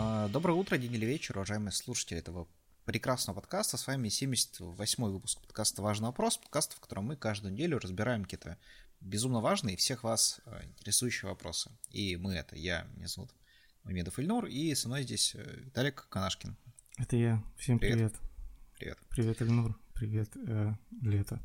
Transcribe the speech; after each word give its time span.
А, 0.00 0.28
доброе 0.28 0.52
утро, 0.52 0.78
день 0.78 0.94
или 0.94 1.04
вечер, 1.04 1.36
уважаемые 1.36 1.72
слушатели 1.72 2.20
этого 2.20 2.46
прекрасного 2.84 3.40
подкаста. 3.40 3.76
С 3.76 3.84
вами 3.88 4.06
78-й 4.06 5.10
выпуск 5.10 5.40
подкаста 5.40 5.82
«Важный 5.82 6.06
вопрос», 6.06 6.38
подкаста, 6.38 6.76
в 6.76 6.80
котором 6.80 7.06
мы 7.06 7.16
каждую 7.16 7.52
неделю 7.52 7.80
разбираем 7.80 8.22
какие-то 8.22 8.58
безумно 9.00 9.40
важные 9.40 9.74
и 9.74 9.76
всех 9.76 10.04
вас 10.04 10.40
а, 10.46 10.62
интересующие 10.64 11.28
вопросы. 11.28 11.72
И 11.90 12.16
мы 12.16 12.34
это, 12.34 12.54
я, 12.54 12.86
меня 12.94 13.08
зовут 13.08 13.34
Мамедов 13.82 14.20
Ильнур, 14.20 14.46
и 14.46 14.72
со 14.76 14.86
мной 14.86 15.02
здесь 15.02 15.34
э, 15.34 15.62
Виталик 15.64 16.06
Канашкин. 16.08 16.56
Это 16.96 17.16
я. 17.16 17.42
Всем 17.56 17.80
привет. 17.80 18.14
Привет. 18.78 18.98
Привет, 19.08 19.42
Ильнур. 19.42 19.76
Привет, 19.94 20.30
э, 20.36 20.74
Лето. 21.02 21.40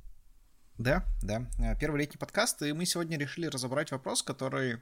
Да, 0.77 1.03
да. 1.23 1.49
Э, 1.57 1.75
первый 1.79 2.01
летний 2.01 2.19
подкаст, 2.19 2.61
и 2.61 2.71
мы 2.71 2.85
сегодня 2.85 3.17
решили 3.17 3.47
разобрать 3.47 3.89
вопрос, 3.89 4.21
который, 4.21 4.79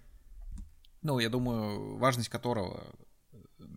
ну, 1.02 1.20
я 1.20 1.30
думаю, 1.30 1.96
важность 1.96 2.28
которого 2.28 2.94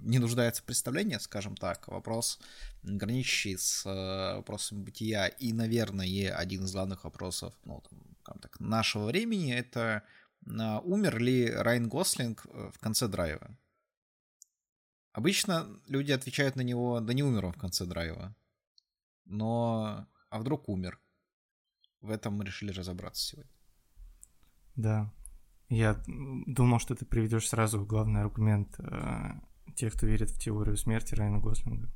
не 0.04 0.18
нуждается 0.18 0.62
в 0.62 0.66
представлении, 0.66 1.16
скажем 1.18 1.56
так. 1.56 1.88
Вопрос, 1.88 2.38
граничащий 2.82 3.58
с 3.58 3.86
э, 3.86 4.36
вопросом 4.36 4.84
бытия 4.84 5.26
и, 5.26 5.52
наверное, 5.52 6.34
один 6.36 6.64
из 6.64 6.72
главных 6.72 7.04
вопросов 7.04 7.54
ну, 7.64 7.82
там, 8.24 8.38
так, 8.38 8.60
нашего 8.60 9.06
времени, 9.06 9.52
это 9.54 10.02
э, 10.46 10.78
умер 10.84 11.18
ли 11.18 11.50
Райан 11.50 11.88
Гослинг 11.88 12.46
э, 12.46 12.70
в 12.72 12.78
конце 12.78 13.08
драйва? 13.08 13.56
Обычно 15.12 15.80
люди 15.88 16.12
отвечают 16.12 16.56
на 16.56 16.62
него, 16.62 17.00
да 17.00 17.14
не 17.14 17.22
умер 17.22 17.46
он 17.46 17.52
в 17.52 17.58
конце 17.58 17.86
драйва. 17.86 18.34
Но, 19.24 20.06
а 20.28 20.38
вдруг 20.38 20.68
умер? 20.68 21.00
В 22.00 22.10
этом 22.10 22.34
мы 22.34 22.44
решили 22.44 22.72
разобраться 22.72 23.24
сегодня. 23.24 23.50
Да. 24.76 25.12
Я 25.70 26.02
думал, 26.06 26.78
что 26.78 26.94
ты 26.94 27.06
приведешь 27.06 27.48
сразу 27.48 27.86
главный 27.86 28.20
аргумент 28.20 28.78
те, 29.74 29.90
кто 29.90 30.06
верит 30.06 30.30
в 30.30 30.38
теорию 30.38 30.76
смерти 30.76 31.14
Райана 31.14 31.38
Гослинга. 31.38 31.90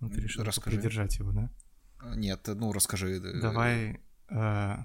Ну, 0.00 0.08
ты 0.08 0.20
решил 0.20 0.44
расскажи. 0.44 0.76
придержать 0.76 1.18
его, 1.18 1.32
да? 1.32 1.50
А, 1.98 2.14
нет, 2.14 2.46
ну 2.46 2.72
расскажи. 2.72 3.16
Э, 3.16 3.40
Давай, 3.40 4.00
э, 4.28 4.76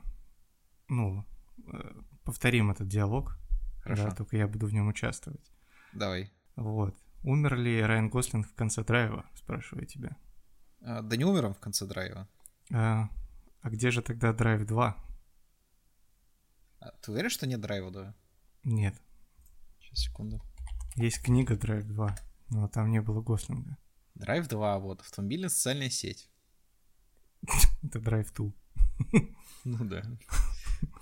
ну, 0.90 1.26
э, 1.72 2.02
повторим 2.24 2.72
этот 2.72 2.88
диалог. 2.88 3.38
Хорошо. 3.82 4.06
Да, 4.06 4.12
только 4.12 4.38
я 4.38 4.48
буду 4.48 4.68
в 4.68 4.74
нем 4.74 4.88
участвовать. 4.88 5.52
Давай. 5.94 6.32
Вот. 6.56 6.96
Умер 7.24 7.56
ли 7.56 7.82
Райан 7.82 8.10
Гослинг 8.10 8.48
в 8.48 8.54
конце 8.54 8.84
драйва, 8.84 9.26
спрашиваю 9.36 9.86
тебя. 9.86 10.18
А, 10.82 11.02
да 11.02 11.16
не 11.16 11.26
умер 11.26 11.46
он 11.48 11.54
в 11.54 11.60
конце 11.60 11.86
драйва. 11.86 12.28
А, 12.74 13.10
а 13.62 13.70
где 13.70 13.92
же 13.92 14.02
тогда 14.02 14.34
драйв 14.34 14.66
2? 14.66 14.98
А, 16.80 16.92
ты 17.02 17.12
уверен, 17.12 17.30
что 17.30 17.48
нет 17.48 17.62
драйва 17.62 17.92
2? 17.92 18.16
Нет. 18.64 18.96
Сейчас, 19.80 20.00
секунду. 20.00 20.42
Есть 20.96 21.22
книга 21.22 21.58
Драйв 21.58 21.86
2. 21.88 22.16
Но 22.50 22.68
там 22.68 22.92
не 22.92 23.02
было 23.02 23.22
Гослинга. 23.22 23.78
Драйв 24.16 24.48
2, 24.48 24.80
вот, 24.80 25.02
автомобильная 25.02 25.50
социальная 25.50 25.90
сеть. 25.90 26.30
Это 27.84 28.00
Драйв 28.00 28.34
2. 28.34 28.52
Ну 29.66 29.84
да. 29.84 30.04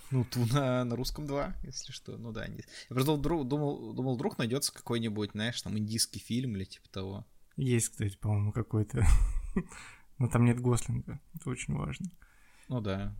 Ну, 0.09 0.23
ту 0.23 0.45
на, 0.45 0.85
на 0.85 0.95
русском 0.95 1.25
2, 1.25 1.57
если 1.63 1.91
что. 1.91 2.17
Ну 2.17 2.31
да. 2.31 2.45
Я 2.45 2.63
просто 2.87 3.17
думал, 3.17 3.43
думал, 3.43 3.93
думал 3.93 4.15
вдруг 4.15 4.37
найдется 4.37 4.73
какой-нибудь, 4.73 5.31
знаешь, 5.31 5.61
там 5.61 5.77
индийский 5.77 6.19
фильм 6.19 6.55
или 6.55 6.63
типа 6.63 6.87
того. 6.89 7.27
Есть, 7.57 7.89
кстати, 7.89 8.15
по-моему, 8.15 8.53
какой-то. 8.53 9.05
Но 10.17 10.29
там 10.29 10.45
нет 10.45 10.61
Гослинга. 10.61 11.19
Это 11.33 11.49
очень 11.49 11.73
важно. 11.73 12.09
Ну 12.69 12.79
да. 12.79 13.15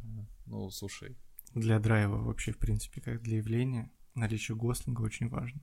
Ну, 0.45 0.69
слушай. 0.69 1.17
Для 1.53 1.79
драйва 1.79 2.17
вообще, 2.17 2.51
в 2.51 2.57
принципе, 2.57 3.01
как 3.01 3.21
для 3.21 3.37
явления, 3.37 3.91
наличие 4.15 4.55
Гослинга 4.55 5.01
очень 5.01 5.29
важно. 5.29 5.61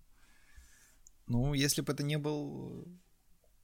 Ну, 1.31 1.55
если 1.55 1.81
бы 1.81 1.93
это 1.93 2.03
не 2.03 2.19
был 2.19 2.89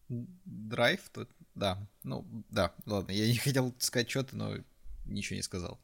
драйв, 0.09 1.01
то 1.11 1.27
да. 1.57 1.85
Ну, 2.05 2.25
да, 2.49 2.73
ладно, 2.87 3.11
я 3.11 3.27
не 3.27 3.37
хотел 3.45 3.75
сказать 3.81 4.09
что-то, 4.09 4.37
но 4.37 4.55
ничего 5.05 5.35
не 5.35 5.43
сказал. 5.43 5.81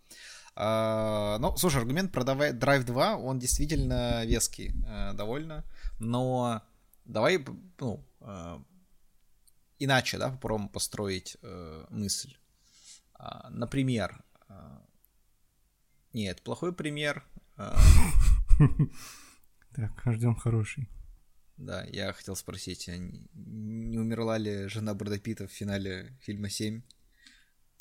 А, 0.54 1.38
ну, 1.40 1.56
слушай, 1.56 1.78
аргумент 1.78 2.12
про 2.12 2.22
Drive 2.22 2.84
2, 2.84 3.16
он 3.16 3.40
действительно 3.40 4.24
веский 4.24 4.72
а, 4.86 5.12
довольно, 5.14 5.64
но 5.98 6.62
давай, 7.04 7.44
ну, 7.80 8.06
а, 8.20 8.62
иначе, 9.80 10.18
да, 10.18 10.30
попробуем 10.30 10.68
построить 10.68 11.36
мысль. 11.90 12.36
А, 13.14 13.50
например, 13.50 14.22
нет, 16.12 16.42
плохой 16.42 16.72
пример. 16.72 17.24
Так, 19.74 20.02
ждем 20.04 20.36
хороший. 20.36 20.86
Да, 21.56 21.84
я 21.84 22.12
хотел 22.12 22.34
спросить, 22.34 22.88
а 22.88 22.96
не 22.96 23.98
умерла 23.98 24.38
ли 24.38 24.68
жена 24.68 24.94
Брэда 24.94 25.18
Питта 25.18 25.46
в 25.46 25.52
финале 25.52 26.18
фильма 26.20 26.48
7? 26.48 26.82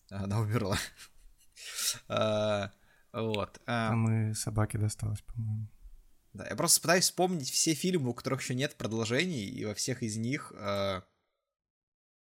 Она 0.09 0.39
умерла. 0.39 0.77
а, 2.07 2.71
вот. 3.13 3.61
А... 3.65 3.89
Там 3.89 4.31
и 4.31 4.33
собаке 4.33 4.77
досталось, 4.77 5.21
по-моему. 5.21 5.67
Да, 6.33 6.47
я 6.47 6.55
просто 6.55 6.81
пытаюсь 6.81 7.05
вспомнить 7.05 7.49
все 7.49 7.73
фильмы, 7.73 8.11
у 8.11 8.13
которых 8.13 8.41
еще 8.41 8.55
нет 8.55 8.75
продолжений, 8.77 9.45
и 9.45 9.65
во 9.65 9.73
всех 9.73 10.03
из 10.03 10.17
них 10.17 10.53
а... 10.57 11.03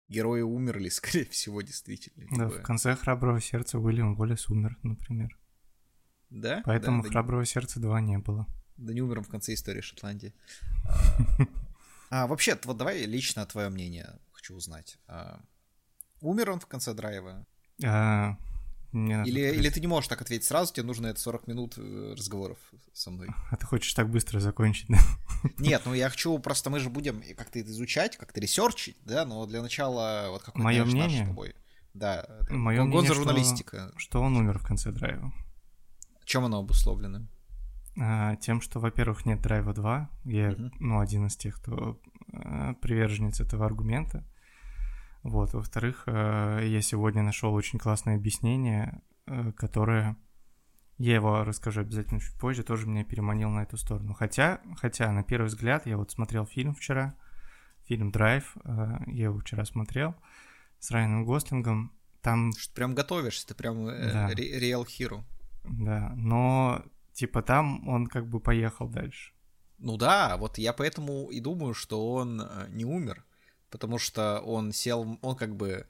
герои 0.08 0.42
умерли, 0.42 0.88
скорее 0.90 1.26
всего, 1.26 1.62
действительно. 1.62 2.26
Да, 2.30 2.48
типа... 2.48 2.60
в 2.60 2.62
конце 2.62 2.94
«Храброго 2.94 3.40
сердца» 3.40 3.78
Уильям 3.78 4.18
Уоллес 4.18 4.48
умер, 4.48 4.78
например. 4.82 5.38
Да? 6.30 6.62
Поэтому 6.64 7.02
да, 7.02 7.08
«Храброго 7.10 7.44
сердца 7.44 7.80
2» 7.80 8.00
не 8.00 8.18
было. 8.18 8.46
Да 8.76 8.92
не 8.92 9.00
умером 9.00 9.24
в 9.24 9.28
конце 9.28 9.54
истории 9.54 9.80
Шотландии. 9.80 10.34
А, 12.10 12.26
вообще, 12.26 12.58
вот 12.64 12.76
давай 12.76 13.04
лично 13.06 13.46
твое 13.46 13.70
мнение 13.70 14.18
хочу 14.32 14.54
узнать. 14.54 14.98
А, 15.06 15.40
умер 16.20 16.50
он 16.50 16.60
в 16.60 16.66
конце 16.66 16.92
драйва? 16.92 17.46
А, 17.82 18.36
или, 18.92 19.54
или 19.54 19.70
ты 19.70 19.80
не 19.80 19.86
можешь 19.86 20.08
так 20.08 20.20
ответить 20.20 20.46
сразу, 20.46 20.74
тебе 20.74 20.84
нужно 20.84 21.06
это 21.06 21.18
40 21.18 21.46
минут 21.46 21.74
э, 21.78 22.14
разговоров 22.14 22.58
со 22.92 23.10
мной. 23.10 23.28
А 23.50 23.56
ты 23.56 23.64
хочешь 23.64 23.94
так 23.94 24.10
быстро 24.10 24.38
закончить, 24.40 24.88
да? 24.88 24.98
Нет, 25.58 25.82
ну 25.86 25.94
я 25.94 26.10
хочу, 26.10 26.38
просто 26.38 26.68
мы 26.68 26.78
же 26.78 26.90
будем 26.90 27.22
как-то 27.34 27.58
это 27.58 27.70
изучать, 27.70 28.18
как-то 28.18 28.38
ресерчить, 28.40 28.98
да, 29.04 29.24
но 29.24 29.46
для 29.46 29.62
начала 29.62 30.26
вот 30.28 30.42
какое-то 30.42 30.64
Мое 30.64 30.84
мнение? 30.84 31.26
тобой. 31.26 31.54
Да, 31.94 32.26
Мое 32.50 32.84
мнение, 32.84 33.14
журналистика. 33.14 33.88
Что, 33.96 33.98
что 33.98 34.20
он 34.20 34.36
умер 34.36 34.58
в 34.58 34.66
конце 34.66 34.92
драйва. 34.92 35.32
Чем 36.26 36.44
оно 36.44 36.58
обусловлено? 36.58 37.26
А, 37.98 38.36
тем, 38.36 38.60
что, 38.60 38.80
во-первых, 38.80 39.26
нет 39.26 39.40
драйва 39.42 39.74
2. 39.74 40.10
Я, 40.24 40.50
uh-huh. 40.50 40.72
ну, 40.80 41.00
один 41.00 41.26
из 41.26 41.36
тех, 41.36 41.56
кто 41.56 42.00
э, 42.32 42.74
приверженец 42.80 43.40
этого 43.40 43.66
аргумента. 43.66 44.24
Вот. 45.22 45.52
Во-вторых, 45.52 46.04
э, 46.06 46.62
я 46.64 46.80
сегодня 46.80 47.22
нашел 47.22 47.52
очень 47.52 47.78
классное 47.78 48.16
объяснение, 48.16 49.02
э, 49.26 49.52
которое 49.52 50.16
я 50.98 51.16
его 51.16 51.44
расскажу 51.44 51.80
обязательно 51.80 52.20
чуть 52.20 52.38
позже, 52.38 52.62
тоже 52.62 52.86
меня 52.86 53.04
переманил 53.04 53.50
на 53.50 53.62
эту 53.62 53.76
сторону. 53.76 54.14
Хотя, 54.14 54.60
хотя 54.76 55.10
на 55.12 55.22
первый 55.22 55.46
взгляд, 55.46 55.86
я 55.86 55.96
вот 55.96 56.10
смотрел 56.10 56.46
фильм 56.46 56.74
вчера, 56.74 57.14
фильм 57.84 58.10
«Драйв», 58.10 58.56
э, 58.64 58.98
я 59.08 59.24
его 59.24 59.38
вчера 59.38 59.64
смотрел, 59.64 60.14
с 60.78 60.90
Райаном 60.90 61.24
Гослингом, 61.24 61.92
там... 62.20 62.52
Прям 62.74 62.94
готовишься, 62.94 63.48
ты 63.48 63.54
прям 63.54 63.88
э, 63.88 64.12
да. 64.12 64.28
реал 64.34 64.84
хиру. 64.84 65.24
Да, 65.64 66.12
но 66.16 66.84
Типа 67.12 67.42
там 67.42 67.88
он 67.88 68.06
как 68.06 68.26
бы 68.26 68.40
поехал 68.40 68.88
дальше. 68.88 69.32
Ну 69.78 69.96
да, 69.96 70.36
вот 70.36 70.58
я 70.58 70.72
поэтому 70.72 71.28
и 71.30 71.40
думаю, 71.40 71.74
что 71.74 72.12
он 72.12 72.40
э, 72.40 72.68
не 72.70 72.84
умер, 72.84 73.24
потому 73.70 73.98
что 73.98 74.40
он 74.40 74.72
сел, 74.72 75.18
он 75.20 75.36
как 75.36 75.56
бы... 75.56 75.86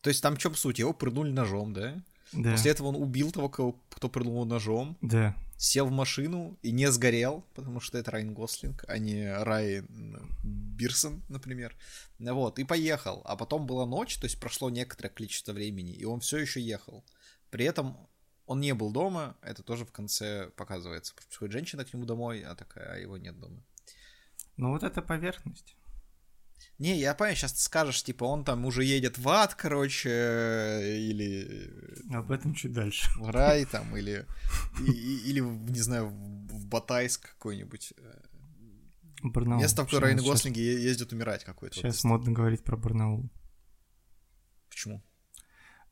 То 0.00 0.08
есть 0.08 0.22
там 0.22 0.36
в 0.36 0.38
чем 0.38 0.54
суть? 0.54 0.78
Его 0.78 0.92
прыгнули 0.92 1.30
ножом, 1.30 1.72
да? 1.72 2.02
Да. 2.32 2.52
После 2.52 2.70
этого 2.70 2.88
он 2.88 2.96
убил 2.96 3.32
того, 3.32 3.48
кто 3.48 4.08
прыгнул 4.08 4.44
ножом. 4.44 4.96
Да. 5.00 5.34
Сел 5.58 5.86
в 5.86 5.90
машину 5.90 6.56
и 6.62 6.70
не 6.70 6.90
сгорел, 6.90 7.44
потому 7.54 7.80
что 7.80 7.98
это 7.98 8.12
Райан 8.12 8.32
Гослинг, 8.32 8.84
а 8.88 8.96
не 8.98 9.30
Райан 9.30 10.30
Бирсон, 10.42 11.22
например. 11.28 11.76
Вот, 12.18 12.58
и 12.58 12.64
поехал. 12.64 13.22
А 13.24 13.36
потом 13.36 13.66
была 13.66 13.86
ночь, 13.86 14.16
то 14.16 14.24
есть 14.24 14.40
прошло 14.40 14.70
некоторое 14.70 15.10
количество 15.10 15.52
времени, 15.52 15.92
и 15.92 16.04
он 16.04 16.20
все 16.20 16.38
еще 16.38 16.60
ехал. 16.60 17.04
При 17.50 17.64
этом 17.64 17.96
он 18.50 18.58
не 18.58 18.74
был 18.74 18.90
дома, 18.90 19.36
это 19.42 19.62
тоже 19.62 19.84
в 19.84 19.92
конце 19.92 20.50
показывается. 20.56 21.14
Приходит 21.14 21.52
женщина 21.52 21.84
к 21.84 21.94
нему 21.94 22.04
домой, 22.04 22.42
а 22.42 22.56
такая, 22.56 22.94
а 22.94 22.96
его 22.96 23.16
нет 23.16 23.38
дома. 23.38 23.62
Ну 24.56 24.70
вот 24.70 24.82
это 24.82 25.02
поверхность. 25.02 25.76
Не, 26.78 26.98
я 26.98 27.14
понимаю, 27.14 27.36
сейчас 27.36 27.52
ты 27.52 27.60
скажешь, 27.60 28.02
типа, 28.02 28.24
он 28.24 28.44
там 28.44 28.64
уже 28.64 28.82
едет 28.82 29.18
в 29.18 29.28
ад, 29.28 29.54
короче, 29.54 30.10
или... 30.98 31.70
Об 32.12 32.32
этом 32.32 32.54
чуть 32.54 32.72
дальше. 32.72 33.08
В 33.20 33.30
рай 33.30 33.66
там, 33.66 33.96
или, 33.96 34.26
или 34.80 35.38
не 35.38 35.80
знаю, 35.80 36.08
в 36.08 36.66
Батайск 36.66 37.30
какой-нибудь. 37.34 37.94
Барнаул. 39.22 39.60
Место, 39.60 39.82
в 39.82 39.84
которое 39.84 40.06
Райан 40.06 40.24
Гослинги 40.24 40.58
ездят 40.58 41.12
умирать 41.12 41.44
какое-то. 41.44 41.76
Сейчас 41.76 42.02
модно 42.02 42.32
говорить 42.32 42.64
про 42.64 42.76
Барнаул. 42.76 43.30
Почему? 44.68 45.04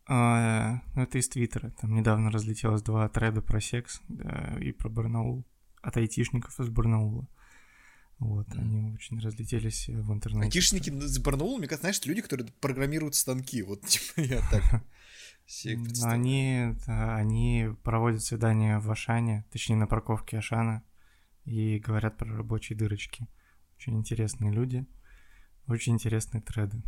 А, 0.09 0.81
ну, 0.95 1.03
это 1.03 1.19
из 1.19 1.29
Твиттера. 1.29 1.71
Там 1.81 1.95
недавно 1.95 2.31
разлетелось 2.31 2.83
два 2.83 3.09
треда 3.09 3.43
про 3.43 3.61
секс 3.61 4.01
да, 4.09 4.57
и 4.61 4.73
про 4.73 4.89
Барнаул. 4.89 5.45
От 5.83 5.97
айтишников 5.97 6.59
из 6.59 6.71
Барнаула. 6.71 7.29
Вот, 8.19 8.49
mm. 8.49 8.59
они 8.59 8.93
очень 8.95 9.21
разлетелись 9.21 9.89
в 9.89 10.13
интернете. 10.13 10.47
Айтишники 10.47 10.91
с 10.91 11.19
Барнаул, 11.19 11.59
мне 11.59 11.69
кажется, 11.69 11.83
знаешь, 11.83 12.05
люди, 12.05 12.23
которые 12.23 12.49
программируют 12.61 13.15
станки, 13.15 13.63
вот 13.63 13.83
типа 13.87 14.21
я 14.21 14.41
так 14.51 14.83
они, 16.05 16.75
они 16.87 17.71
проводят 17.83 18.23
свидания 18.23 18.79
в 18.79 18.91
Ашане, 18.91 19.47
точнее 19.51 19.77
на 19.77 19.87
парковке 19.87 20.39
Ашана, 20.39 20.83
и 21.45 21.79
говорят 21.79 22.19
про 22.19 22.37
рабочие 22.37 22.77
дырочки. 22.77 23.27
Очень 23.79 23.97
интересные 23.97 24.53
люди, 24.53 24.85
очень 25.67 25.95
интересные 25.95 26.43
треды. 26.43 26.83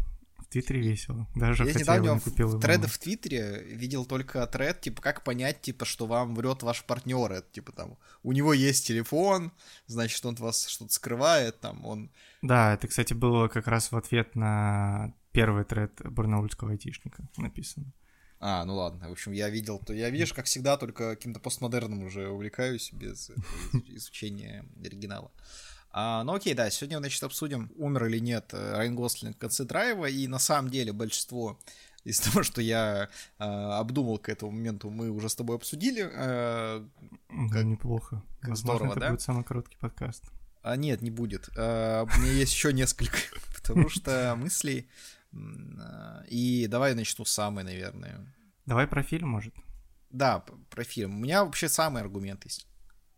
Твиттере 0.50 0.80
весело. 0.80 1.26
Даже 1.34 1.64
я 1.64 1.72
хотя 1.72 1.80
недавно 1.80 2.20
купил 2.20 2.48
в 2.48 2.60
треды 2.60 2.88
в 2.88 2.98
Твиттере 2.98 3.62
видел 3.64 4.04
только 4.04 4.46
тред, 4.46 4.80
типа, 4.80 5.00
как 5.00 5.24
понять, 5.24 5.60
типа, 5.62 5.84
что 5.84 6.06
вам 6.06 6.34
врет 6.34 6.62
ваш 6.62 6.84
партнер. 6.84 7.32
Это, 7.32 7.46
типа, 7.52 7.72
там, 7.72 7.96
у 8.22 8.32
него 8.32 8.52
есть 8.52 8.86
телефон, 8.86 9.52
значит, 9.86 10.24
он 10.26 10.34
вас 10.34 10.66
что-то 10.66 10.92
скрывает, 10.92 11.60
там, 11.60 11.84
он... 11.86 12.10
Да, 12.42 12.74
это, 12.74 12.88
кстати, 12.88 13.14
было 13.14 13.48
как 13.48 13.66
раз 13.68 13.92
в 13.92 13.96
ответ 13.96 14.34
на 14.34 15.14
первый 15.32 15.64
тред 15.64 15.92
барнаульского 16.02 16.72
айтишника 16.72 17.22
написано. 17.36 17.92
А, 18.40 18.64
ну 18.64 18.74
ладно. 18.74 19.08
В 19.08 19.12
общем, 19.12 19.32
я 19.32 19.50
видел, 19.50 19.78
то 19.78 19.92
я, 19.92 20.08
видишь, 20.08 20.32
как 20.32 20.46
всегда, 20.46 20.78
только 20.78 21.10
каким-то 21.10 21.40
постмодерном 21.40 22.02
уже 22.04 22.28
увлекаюсь 22.28 22.90
без 22.92 23.30
изучения 23.88 24.64
оригинала. 24.82 25.30
А, 25.92 26.22
ну 26.24 26.34
окей, 26.34 26.54
да, 26.54 26.70
сегодня, 26.70 26.98
значит, 26.98 27.22
обсудим, 27.22 27.72
умер 27.76 28.06
или 28.06 28.18
нет 28.18 28.50
э, 28.52 28.76
Райан 28.76 28.94
Гослинг 28.94 29.36
в 29.36 29.40
конце 29.40 29.64
драйва, 29.64 30.06
и 30.06 30.28
на 30.28 30.38
самом 30.38 30.70
деле 30.70 30.92
большинство 30.92 31.58
из 32.04 32.20
того, 32.20 32.42
что 32.42 32.62
я 32.62 33.08
э, 33.38 33.44
обдумал 33.44 34.18
к 34.18 34.28
этому 34.28 34.52
моменту, 34.52 34.90
мы 34.90 35.10
уже 35.10 35.28
с 35.28 35.34
тобой 35.34 35.56
обсудили. 35.56 36.08
Э, 36.12 36.86
как, 37.50 37.64
неплохо. 37.64 38.22
Как 38.40 38.50
Возможно, 38.50 38.78
здорово, 38.78 38.92
это 38.92 39.00
да? 39.00 39.10
будет 39.10 39.22
самый 39.22 39.44
короткий 39.44 39.76
подкаст. 39.78 40.24
А 40.62 40.76
нет, 40.76 41.02
не 41.02 41.10
будет. 41.10 41.48
А, 41.56 42.04
у 42.04 42.20
меня 42.20 42.32
есть 42.32 42.52
еще 42.54 42.72
несколько, 42.72 43.18
потому 43.56 43.88
что 43.88 44.34
мыслей 44.36 44.88
а, 45.32 46.24
и 46.28 46.66
давай 46.68 46.94
начну 46.94 47.24
с 47.24 47.32
самой, 47.32 47.64
наверное. 47.64 48.32
Давай 48.66 48.86
про 48.86 49.02
фильм, 49.02 49.28
может? 49.28 49.54
Да, 50.10 50.44
про 50.70 50.84
фильм. 50.84 51.16
У 51.16 51.20
меня 51.20 51.44
вообще 51.44 51.68
самый 51.68 52.02
аргумент 52.02 52.44
есть. 52.44 52.66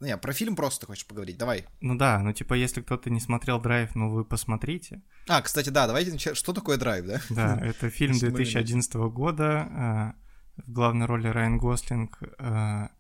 Ну, 0.03 0.09
не, 0.09 0.17
про 0.17 0.33
фильм 0.33 0.57
просто 0.57 0.87
хочешь 0.87 1.07
поговорить, 1.07 1.39
давай. 1.39 1.65
Ну 1.81 1.95
да, 1.95 2.19
ну 2.19 2.33
типа, 2.33 2.55
если 2.55 2.81
кто-то 2.81 3.09
не 3.09 3.21
смотрел 3.21 3.61
«Драйв», 3.61 3.95
ну 3.95 4.11
вы 4.11 4.25
посмотрите. 4.25 5.01
А, 5.29 5.41
кстати, 5.43 5.69
да, 5.69 5.87
давайте 5.87 6.11
начнем. 6.11 6.35
Что 6.35 6.53
такое 6.53 6.77
«Драйв», 6.77 7.07
да? 7.07 7.21
Да, 7.31 7.61
это 7.65 7.89
фильм 7.89 8.19
2011 8.19 8.95
года. 8.95 9.69
А, 9.71 10.15
в 10.57 10.73
главной 10.73 11.07
роли 11.07 11.29
Райан 11.29 11.57
Гослинг. 11.57 12.19
А, 12.41 12.91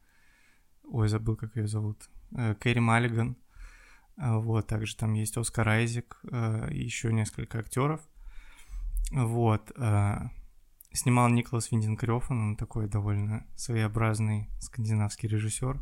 ой, 0.85 1.09
забыл, 1.09 1.35
как 1.35 1.57
ее 1.57 1.67
зовут. 1.67 2.09
Э, 2.37 2.55
Кэрри 2.55 2.79
Маллиган. 2.79 3.37
Вот, 4.17 4.69
также 4.69 4.95
там 4.95 5.15
есть 5.15 5.37
Оскар 5.37 5.69
Айзек 5.69 6.21
еще 6.71 7.13
несколько 7.13 7.59
актеров. 7.59 8.01
Вот. 9.11 9.73
Э, 9.77 10.29
снимал 10.93 11.31
Николас 11.31 11.73
Виндинг 11.73 12.05
он 12.31 12.55
такой 12.55 12.89
довольно 12.89 13.45
своеобразный 13.57 14.51
скандинавский 14.61 15.29
режиссер. 15.29 15.81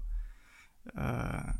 Э, 0.94 1.52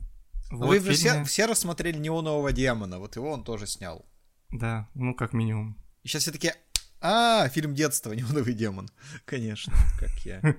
вот 0.51 0.69
Вы 0.69 0.81
фильме... 0.81 0.95
все, 0.95 1.25
все 1.25 1.47
рассмотрели 1.47 1.99
«Неонового 1.99 2.53
демона», 2.53 2.99
вот 2.99 3.17
его 3.17 3.31
он 3.31 3.45
тоже 3.45 3.67
снял. 3.67 4.05
Да, 4.51 4.89
ну 4.95 5.15
как 5.15 5.33
минимум. 5.33 5.77
И 6.03 6.09
сейчас 6.09 6.23
все 6.23 6.33
таки 6.33 6.53
а, 7.01 7.49
фильм 7.49 7.75
детства, 7.75 8.13
«Неоновый 8.15 8.55
демон». 8.55 8.89
Конечно, 9.25 9.73
как 9.99 10.11
я. 10.25 10.41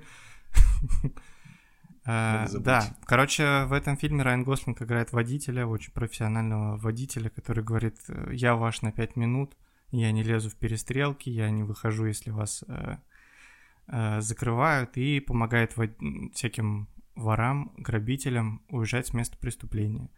Uh, 2.04 2.58
да, 2.58 2.98
короче, 3.06 3.66
в 3.66 3.74
этом 3.74 3.96
фильме 3.96 4.24
Райан 4.24 4.44
Гослинг 4.44 4.82
играет 4.82 5.14
водителя, 5.14 5.68
очень 5.68 5.94
профессионального 5.94 6.76
водителя, 6.78 7.30
который 7.30 7.64
говорит, 7.64 7.96
я 8.32 8.56
ваш 8.56 8.82
на 8.82 8.92
пять 8.92 9.16
минут, 9.16 9.56
я 9.92 10.12
не 10.12 10.24
лезу 10.24 10.50
в 10.50 10.56
перестрелки, 10.56 11.30
я 11.30 11.52
не 11.52 11.62
выхожу, 11.62 12.08
если 12.08 12.32
вас 12.32 12.64
э, 12.68 12.98
э, 13.88 14.22
закрывают, 14.22 14.98
и 14.98 15.20
помогает 15.20 15.76
всяким 16.34 16.88
ворам, 17.16 17.74
грабителям 17.78 18.64
уезжать 18.70 19.08
с 19.08 19.14
места 19.14 19.38
преступления. 19.38 20.10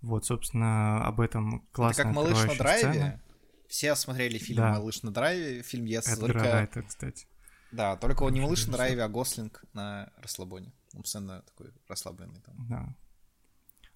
Вот, 0.00 0.24
собственно, 0.26 1.04
об 1.06 1.20
этом 1.20 1.66
классно. 1.72 2.00
Это 2.00 2.08
как 2.08 2.16
«Малыш 2.16 2.44
на 2.44 2.54
драйве». 2.56 2.90
Сцена. 2.90 3.22
Все 3.68 3.94
смотрели 3.94 4.38
фильм 4.38 4.58
да. 4.58 4.72
«Малыш 4.72 5.02
на 5.02 5.12
драйве», 5.12 5.62
фильм 5.62 5.84
«Yes», 5.86 6.02
это 6.06 6.20
только... 6.20 6.42
Райта, 6.42 6.82
кстати. 6.82 7.26
Да, 7.70 7.96
только 7.96 8.24
он 8.24 8.32
не 8.32 8.40
«Малыш 8.40 8.66
на 8.66 8.72
драйве», 8.72 9.02
а 9.02 9.08
«Гослинг» 9.08 9.64
на 9.72 10.12
расслабоне. 10.18 10.72
Он 10.94 11.02
постоянно 11.02 11.42
такой 11.42 11.72
расслабленный 11.88 12.40
там. 12.40 12.68
Да. 12.68 12.96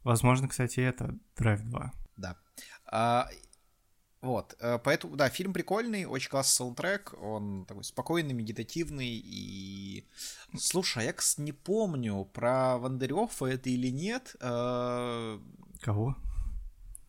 Возможно, 0.04 0.48
кстати, 0.48 0.80
это 0.80 1.18
«Драйв 1.36 1.60
2». 1.62 1.90
Да. 2.16 2.36
А, 2.86 3.28
вот, 4.26 4.56
э, 4.60 4.78
поэтому, 4.82 5.16
да, 5.16 5.28
фильм 5.30 5.52
прикольный, 5.52 6.04
очень 6.04 6.30
классный 6.30 6.56
саундтрек, 6.56 7.14
он 7.20 7.64
такой 7.64 7.84
спокойный, 7.84 8.34
медитативный, 8.34 9.22
и... 9.24 10.06
Слушай, 10.58 11.04
а 11.04 11.06
я, 11.06 11.12
кстати, 11.12 11.40
не 11.40 11.52
помню, 11.52 12.24
про 12.24 12.76
Вандарефа 12.78 13.46
это 13.46 13.70
или 13.70 13.88
нет. 13.88 14.36
Э, 14.40 15.38
Кого? 15.80 16.16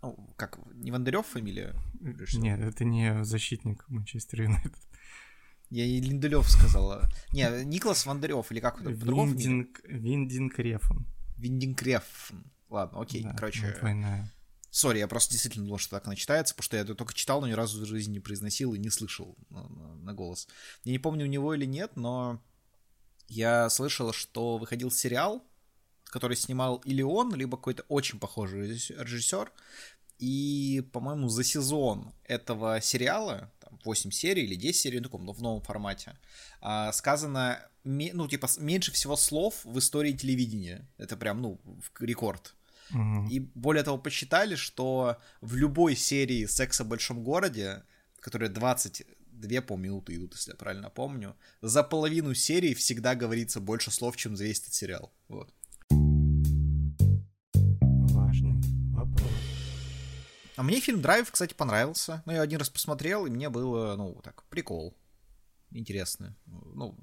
Ну, 0.01 0.33
как, 0.37 0.59
не 0.75 0.91
Вандарёв 0.91 1.25
фамилия? 1.25 1.75
Нет, 1.99 2.59
это 2.59 2.85
не 2.85 3.23
защитник 3.23 3.83
Манчестер 3.89 4.43
Юнайтед. 4.43 4.75
Я 5.69 5.85
и 5.85 5.99
Линделев 5.99 6.49
сказала. 6.49 7.09
Не, 7.33 7.65
Николас 7.65 8.05
Вандарев, 8.05 8.51
или 8.51 8.59
как 8.61 8.79
это 8.79 8.89
Виндинг, 8.89 9.81
Виндинг 9.83 10.57
Рефн. 10.59 11.05
Виндинг 11.37 11.81
Рефн. 11.81 12.45
Ладно, 12.69 13.01
окей, 13.01 13.23
да, 13.23 13.33
короче. 13.33 13.75
Двойная. 13.79 14.33
Sorry, 14.77 14.99
я 14.99 15.07
просто 15.07 15.31
действительно 15.31 15.65
думал, 15.65 15.79
что 15.79 15.89
так 15.89 16.05
она 16.05 16.15
читается, 16.15 16.53
потому 16.53 16.65
что 16.65 16.75
я 16.75 16.83
это 16.83 16.93
только 16.93 17.15
читал, 17.15 17.41
но 17.41 17.47
ни 17.47 17.53
разу 17.53 17.83
в 17.83 17.87
жизни 17.87 18.13
не 18.13 18.19
произносил 18.19 18.75
и 18.75 18.77
не 18.77 18.91
слышал 18.91 19.35
на, 19.49 20.13
голос. 20.13 20.47
Я 20.83 20.91
не 20.91 20.99
помню, 20.99 21.25
у 21.25 21.27
него 21.27 21.55
или 21.55 21.65
нет, 21.65 21.93
но 21.95 22.39
я 23.27 23.71
слышал, 23.71 24.13
что 24.13 24.59
выходил 24.59 24.91
сериал, 24.91 25.43
который 26.03 26.37
снимал 26.37 26.77
или 26.85 27.01
он, 27.01 27.33
либо 27.33 27.57
какой-то 27.57 27.85
очень 27.87 28.19
похожий 28.19 28.67
режиссер. 28.67 29.51
И, 30.19 30.87
по-моему, 30.93 31.29
за 31.29 31.43
сезон 31.43 32.13
этого 32.23 32.79
сериала, 32.79 33.51
там, 33.59 33.79
8 33.83 34.11
серий 34.11 34.43
или 34.43 34.53
10 34.53 34.79
серий, 34.79 34.99
ну, 34.99 35.05
таком, 35.05 35.25
но 35.25 35.33
в 35.33 35.41
новом 35.41 35.63
формате, 35.63 36.19
а, 36.61 36.91
сказано, 36.93 37.67
ну, 37.83 38.27
типа, 38.27 38.47
меньше 38.59 38.91
всего 38.91 39.15
слов 39.15 39.55
в 39.63 39.79
истории 39.79 40.11
телевидения. 40.11 40.87
Это 40.99 41.17
прям, 41.17 41.41
ну, 41.41 41.59
рекорд. 41.99 42.53
Угу. 42.91 43.27
И 43.29 43.39
более 43.39 43.83
того, 43.83 43.97
посчитали, 43.97 44.55
что 44.55 45.17
в 45.41 45.55
любой 45.55 45.95
серии 45.95 46.45
«Секса 46.45 46.83
в 46.83 46.87
большом 46.87 47.23
городе», 47.23 47.83
которая 48.19 48.49
22 48.49 49.61
полминуты 49.61 50.15
идут, 50.15 50.33
если 50.33 50.51
я 50.51 50.57
правильно 50.57 50.89
помню, 50.89 51.35
за 51.61 51.83
половину 51.83 52.33
серии 52.33 52.73
всегда 52.73 53.15
говорится 53.15 53.59
больше 53.59 53.91
слов, 53.91 54.17
чем 54.17 54.35
за 54.35 54.45
весь 54.45 54.59
этот 54.59 54.73
сериал. 54.73 55.13
Вот. 55.27 55.53
Важный 58.13 58.61
вопрос. 58.91 59.31
А 60.55 60.63
мне 60.63 60.79
фильм 60.79 61.01
«Драйв», 61.01 61.29
кстати, 61.31 61.53
понравился. 61.53 62.23
Ну, 62.25 62.33
я 62.33 62.41
один 62.41 62.57
раз 62.59 62.69
посмотрел, 62.69 63.25
и 63.27 63.29
мне 63.29 63.49
было, 63.49 63.95
ну, 63.95 64.19
так, 64.23 64.43
прикол. 64.49 64.97
Интересно. 65.69 66.35
Ну, 66.45 66.97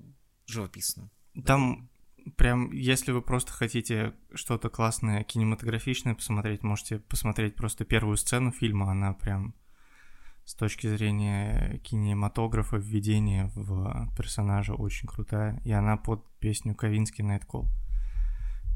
живописно. 0.46 1.10
Там 1.44 1.88
прям, 2.36 2.70
если 2.72 3.12
вы 3.12 3.22
просто 3.22 3.52
хотите 3.52 4.14
что-то 4.34 4.68
классное, 4.70 5.24
кинематографичное 5.24 6.14
посмотреть, 6.14 6.62
можете 6.62 6.98
посмотреть 6.98 7.56
просто 7.56 7.84
первую 7.84 8.16
сцену 8.16 8.50
фильма, 8.50 8.90
она 8.90 9.12
прям 9.12 9.54
с 10.44 10.54
точки 10.54 10.86
зрения 10.86 11.80
кинематографа, 11.84 12.76
введения 12.76 13.50
в 13.54 14.08
персонажа 14.16 14.74
очень 14.74 15.08
крутая, 15.08 15.60
и 15.64 15.72
она 15.72 15.96
под 15.96 16.24
песню 16.38 16.74
Ковинский 16.74 17.24
Найткол. 17.24 17.68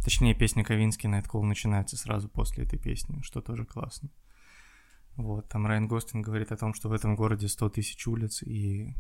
Точнее, 0.03 0.35
песня 0.35 0.65
Ковинский 0.65 1.09
Найткол 1.09 1.43
начинается 1.43 1.97
сразу 1.97 2.29
после 2.29 2.65
этой 2.65 2.79
песни, 2.79 3.21
что 3.23 3.41
тоже 3.41 3.65
классно. 3.65 4.11
Вот, 5.17 5.49
там 5.49 5.67
Райан 5.67 5.89
Гостин 5.89 6.23
говорит 6.23 6.53
о 6.53 6.57
том, 6.57 6.73
что 6.73 6.89
в 6.89 6.93
этом 6.93 7.17
городе 7.17 7.49
100 7.49 7.71
тысяч 7.71 8.07
улиц, 8.07 8.43
и 8.43 8.95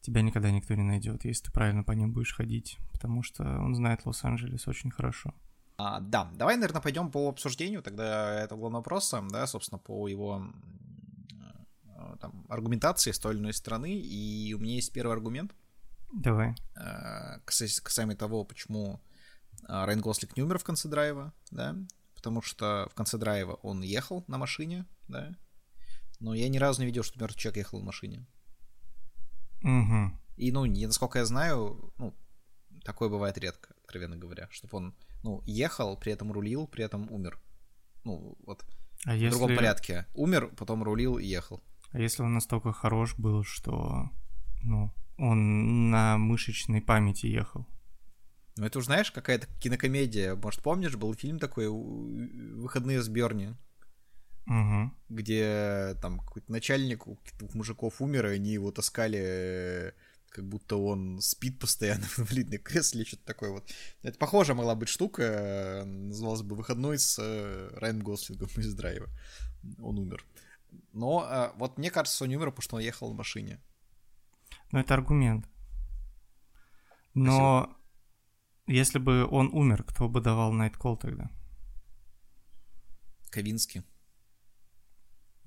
тебя 0.00 0.22
никогда 0.22 0.50
никто 0.50 0.74
не 0.74 0.82
найдет, 0.82 1.24
если 1.24 1.44
ты 1.44 1.52
правильно 1.52 1.84
по 1.84 1.92
ним 1.92 2.12
будешь 2.12 2.34
ходить, 2.34 2.78
потому 2.92 3.22
что 3.22 3.44
он 3.44 3.74
знает 3.74 4.06
Лос-Анджелес 4.06 4.66
очень 4.68 4.90
хорошо. 4.90 5.34
А, 5.76 6.00
да, 6.00 6.30
давай, 6.34 6.56
наверное, 6.56 6.82
пойдем 6.82 7.10
по 7.10 7.28
обсуждению 7.28 7.82
тогда 7.82 8.40
этого 8.40 8.68
вопроса, 8.68 9.24
да, 9.30 9.46
собственно, 9.46 9.78
по 9.78 10.08
его 10.08 10.52
э, 11.86 12.16
там, 12.20 12.44
аргументации 12.50 13.12
с 13.12 13.18
той 13.18 13.34
или 13.34 13.40
иной 13.40 13.54
стороны. 13.54 13.98
И 13.98 14.52
у 14.52 14.58
меня 14.58 14.74
есть 14.74 14.92
первый 14.92 15.12
аргумент. 15.12 15.54
Давай. 16.12 16.54
Э, 16.76 17.38
касаемо 17.44 18.14
того, 18.14 18.44
почему 18.44 19.00
э, 19.62 19.84
Райан 19.84 20.00
Гослик 20.00 20.36
не 20.36 20.42
умер 20.42 20.58
в 20.58 20.64
конце 20.64 20.88
драйва, 20.88 21.32
да, 21.50 21.74
потому 22.14 22.42
что 22.42 22.86
в 22.90 22.94
конце 22.94 23.16
драйва 23.16 23.54
он 23.62 23.80
ехал 23.80 24.24
на 24.28 24.36
машине, 24.36 24.84
да, 25.08 25.34
но 26.18 26.34
я 26.34 26.48
ни 26.50 26.58
разу 26.58 26.82
не 26.82 26.86
видел, 26.86 27.02
что 27.02 27.18
мертвый 27.18 27.40
человек 27.40 27.56
ехал 27.56 27.80
в 27.80 27.84
машине. 27.84 28.26
Угу. 29.62 30.12
И, 30.36 30.52
ну, 30.52 30.64
не, 30.64 30.86
насколько 30.86 31.18
я 31.18 31.24
знаю, 31.24 31.92
ну, 31.98 32.14
такое 32.84 33.08
бывает 33.08 33.36
редко, 33.38 33.74
откровенно 33.82 34.16
говоря, 34.16 34.48
чтобы 34.50 34.76
он, 34.78 34.94
ну, 35.22 35.42
ехал, 35.46 35.96
при 35.96 36.12
этом 36.12 36.32
рулил, 36.32 36.66
при 36.66 36.84
этом 36.84 37.10
умер. 37.10 37.40
Ну, 38.04 38.36
вот. 38.46 38.64
А 39.04 39.12
в 39.12 39.16
если... 39.16 39.38
другом 39.38 39.56
порядке. 39.56 40.06
Умер, 40.14 40.52
потом 40.56 40.82
рулил 40.82 41.18
и 41.18 41.26
ехал. 41.26 41.62
А 41.92 41.98
если 41.98 42.22
он 42.22 42.34
настолько 42.34 42.72
хорош 42.72 43.14
был, 43.16 43.44
что 43.44 44.10
ну, 44.62 44.92
он 45.18 45.90
на 45.90 46.18
мышечной 46.18 46.80
памяти 46.80 47.26
ехал? 47.26 47.66
Ну, 48.56 48.66
это 48.66 48.78
уж 48.78 48.86
знаешь, 48.86 49.10
какая-то 49.10 49.46
кинокомедия. 49.58 50.34
Может, 50.34 50.62
помнишь, 50.62 50.96
был 50.96 51.14
фильм 51.14 51.38
такой 51.38 51.68
«Выходные 51.68 53.02
с 53.02 53.08
Берни»? 53.08 53.54
Угу. 54.46 54.90
Где 55.10 55.96
там 56.02 56.18
какой-то 56.18 56.50
начальник 56.50 57.06
у 57.06 57.18
двух 57.38 57.54
мужиков 57.54 58.00
умер, 58.00 58.26
и 58.26 58.34
они 58.34 58.52
его 58.52 58.72
таскали 58.72 59.94
как 60.30 60.48
будто 60.48 60.76
он 60.76 61.20
спит 61.20 61.58
постоянно 61.58 62.04
в 62.06 62.20
инвалидном 62.20 62.60
кресле, 62.60 63.04
что-то 63.04 63.24
такое 63.24 63.50
вот. 63.50 63.70
Это 64.02 64.18
похожая 64.18 64.56
могла 64.56 64.74
быть 64.74 64.88
штука, 64.88 65.82
называлась 65.84 66.42
бы 66.42 66.56
«Выходной 66.56 66.98
с 66.98 67.18
э, 67.20 67.70
Райан 67.76 68.00
Гослингом 68.00 68.48
из 68.56 68.74
драйва». 68.74 69.08
Он 69.78 69.98
умер. 69.98 70.24
Но 70.92 71.26
э, 71.28 71.50
вот 71.56 71.78
мне 71.78 71.90
кажется, 71.90 72.24
он 72.24 72.30
не 72.30 72.36
умер, 72.36 72.50
потому 72.50 72.62
что 72.62 72.76
он 72.76 72.82
ехал 72.82 73.12
в 73.12 73.16
машине. 73.16 73.60
Ну, 74.72 74.78
это 74.78 74.94
аргумент. 74.94 75.48
Но 77.14 77.64
Спасибо. 77.64 77.76
если 78.66 78.98
бы 79.00 79.26
он 79.26 79.48
умер, 79.52 79.82
кто 79.82 80.08
бы 80.08 80.20
давал 80.20 80.54
Call 80.54 80.96
тогда? 80.96 81.28
Ковинский. 83.30 83.82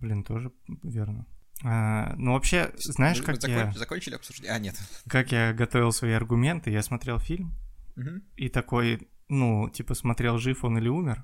Блин, 0.03 0.25
тоже 0.25 0.51
верно. 0.83 1.25
А, 1.63 2.13
ну, 2.17 2.33
вообще, 2.33 2.73
знаешь, 2.75 3.21
как 3.21 3.39
закон... 3.39 3.51
я... 3.51 3.71
Закончили 3.71 4.15
обсуждение? 4.15 4.51
А, 4.51 4.59
нет. 4.59 4.75
Как 5.07 5.31
я 5.31 5.53
готовил 5.53 5.93
свои 5.93 6.11
аргументы, 6.11 6.71
я 6.71 6.83
смотрел 6.83 7.19
фильм, 7.19 7.53
угу. 7.95 8.19
и 8.35 8.49
такой, 8.49 9.07
ну, 9.29 9.69
типа, 9.69 9.93
смотрел, 9.93 10.39
жив 10.39 10.65
он 10.65 10.77
или 10.77 10.89
умер, 10.89 11.23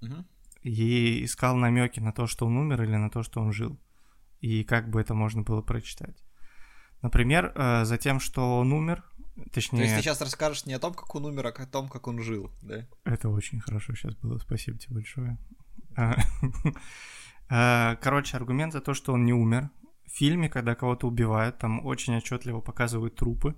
угу. 0.00 0.24
и 0.62 1.24
искал 1.24 1.56
намеки 1.56 1.98
на 1.98 2.12
то, 2.12 2.28
что 2.28 2.46
он 2.46 2.56
умер, 2.56 2.84
или 2.84 2.94
на 2.94 3.10
то, 3.10 3.24
что 3.24 3.40
он 3.40 3.52
жил. 3.52 3.80
И 4.38 4.62
как 4.62 4.88
бы 4.88 5.00
это 5.00 5.14
можно 5.14 5.42
было 5.42 5.60
прочитать. 5.60 6.22
Например, 7.02 7.52
э, 7.56 7.84
за 7.84 7.98
тем, 7.98 8.20
что 8.20 8.58
он 8.58 8.72
умер, 8.72 9.02
точнее... 9.52 9.80
То 9.80 9.84
есть 9.86 9.96
ты 9.96 10.02
сейчас 10.02 10.20
расскажешь 10.20 10.66
не 10.66 10.74
о 10.74 10.78
том, 10.78 10.94
как 10.94 11.12
он 11.16 11.24
умер, 11.24 11.48
а 11.48 11.50
о 11.50 11.66
том, 11.66 11.88
как 11.88 12.06
он 12.06 12.22
жил, 12.22 12.52
да? 12.62 12.86
Это 13.02 13.28
очень 13.28 13.58
хорошо 13.58 13.96
сейчас 13.96 14.14
было, 14.14 14.38
спасибо 14.38 14.78
тебе 14.78 14.94
большое. 14.94 15.36
Э, 17.50 17.96
короче, 18.00 18.36
аргумент 18.36 18.72
за 18.72 18.80
то, 18.80 18.94
что 18.94 19.12
он 19.12 19.24
не 19.24 19.32
умер. 19.32 19.70
В 20.06 20.10
фильме, 20.10 20.48
когда 20.48 20.74
кого-то 20.74 21.06
убивают, 21.06 21.58
там 21.58 21.84
очень 21.84 22.16
отчетливо 22.16 22.60
показывают 22.60 23.16
трупы. 23.16 23.54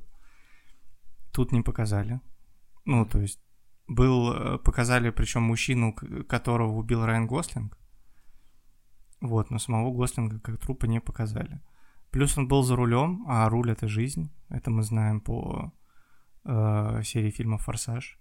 Тут 1.32 1.52
не 1.52 1.62
показали. 1.62 2.20
Ну, 2.84 3.06
то 3.06 3.20
есть 3.20 3.40
был, 3.86 4.32
э, 4.32 4.58
показали 4.58 5.10
причем 5.10 5.42
мужчину, 5.42 5.94
которого 6.28 6.76
убил 6.76 7.04
Райан 7.04 7.26
Гослинг. 7.26 7.76
Вот, 9.20 9.50
но 9.50 9.58
самого 9.58 9.92
Гослинга 9.92 10.40
как 10.40 10.58
трупа 10.58 10.86
не 10.86 11.00
показали. 11.00 11.60
Плюс 12.10 12.38
он 12.38 12.48
был 12.48 12.62
за 12.62 12.74
рулем, 12.76 13.24
а 13.28 13.48
руль 13.48 13.70
это 13.70 13.86
жизнь. 13.86 14.30
Это 14.48 14.70
мы 14.70 14.82
знаем 14.82 15.20
по 15.20 15.72
э, 16.44 17.02
серии 17.04 17.30
фильмов 17.30 17.62
Форсаж. 17.64 18.18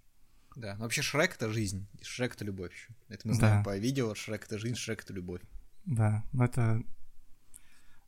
Да, 0.56 0.74
но 0.76 0.84
вообще 0.84 1.02
Шрек 1.02 1.36
это 1.36 1.50
жизнь, 1.50 1.88
Шрек 2.02 2.34
это 2.34 2.44
любовь. 2.44 2.88
Это 3.08 3.26
мы 3.26 3.34
знаем 3.34 3.62
да. 3.62 3.70
по 3.70 3.78
видео, 3.78 4.14
Шрек 4.14 4.44
это 4.44 4.58
жизнь, 4.58 4.76
Шрек 4.76 5.02
это 5.04 5.12
любовь. 5.12 5.42
Да, 5.84 6.24
но 6.32 6.44
это... 6.44 6.82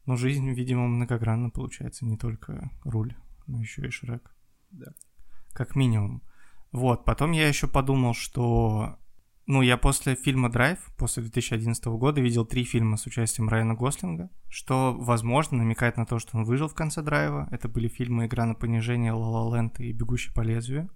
Ну, 0.04 0.16
жизнь, 0.16 0.50
видимо, 0.50 0.88
многогранна 0.88 1.50
получается, 1.50 2.04
не 2.04 2.16
только 2.16 2.70
руль, 2.84 3.14
но 3.46 3.60
еще 3.60 3.86
и 3.86 3.90
Шрек. 3.90 4.34
Да. 4.70 4.92
Как 5.52 5.76
минимум. 5.76 6.22
Вот, 6.72 7.04
потом 7.04 7.32
я 7.32 7.48
еще 7.48 7.68
подумал, 7.68 8.14
что... 8.14 8.98
Ну, 9.46 9.60
я 9.60 9.76
после 9.76 10.14
фильма 10.14 10.50
«Драйв», 10.50 10.78
после 10.96 11.24
2011 11.24 11.84
года, 11.86 12.20
видел 12.20 12.46
три 12.46 12.64
фильма 12.64 12.96
с 12.96 13.06
участием 13.06 13.48
Райана 13.48 13.74
Гослинга, 13.74 14.30
что, 14.48 14.94
возможно, 14.96 15.58
намекает 15.58 15.96
на 15.96 16.06
то, 16.06 16.20
что 16.20 16.38
он 16.38 16.44
выжил 16.44 16.68
в 16.68 16.74
конце 16.74 17.02
«Драйва». 17.02 17.48
Это 17.50 17.68
были 17.68 17.88
фильмы 17.88 18.26
«Игра 18.26 18.46
на 18.46 18.54
понижение», 18.54 19.12
«Ла 19.12 19.28
Ла 19.28 19.56
Ленд» 19.56 19.80
и 19.80 19.92
«Бегущий 19.92 20.32
по 20.32 20.42
лезвию». 20.42 20.90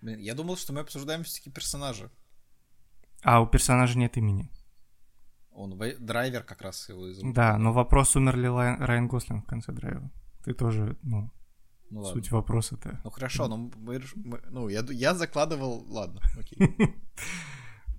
Блин, 0.00 0.18
я 0.18 0.34
думал, 0.34 0.56
что 0.56 0.72
мы 0.72 0.80
обсуждаем 0.80 1.22
все-таки 1.24 1.50
персонажа. 1.50 2.10
А 3.22 3.40
у 3.40 3.46
персонажа 3.46 3.98
нет 3.98 4.16
имени. 4.16 4.50
Он 5.58 5.76
драйвер 5.98 6.44
как 6.44 6.62
раз 6.62 6.88
его 6.88 7.10
изумил. 7.10 7.34
Да, 7.34 7.58
но 7.58 7.72
вопрос, 7.72 8.14
умер 8.14 8.36
ли 8.36 8.48
Райан 8.48 9.08
Гослинг 9.08 9.44
в 9.44 9.48
конце 9.48 9.72
драйва. 9.72 10.08
Ты 10.44 10.54
тоже, 10.54 10.96
ну, 11.02 11.32
ну 11.90 12.04
суть 12.04 12.30
вопроса-то. 12.30 13.00
Ну 13.02 13.10
хорошо, 13.10 13.48
но 13.48 13.56
мы, 13.56 14.00
мы, 14.14 14.40
ну, 14.50 14.68
я, 14.68 14.84
я 14.90 15.14
закладывал, 15.14 15.84
ладно, 15.88 16.20
окей. 16.38 16.76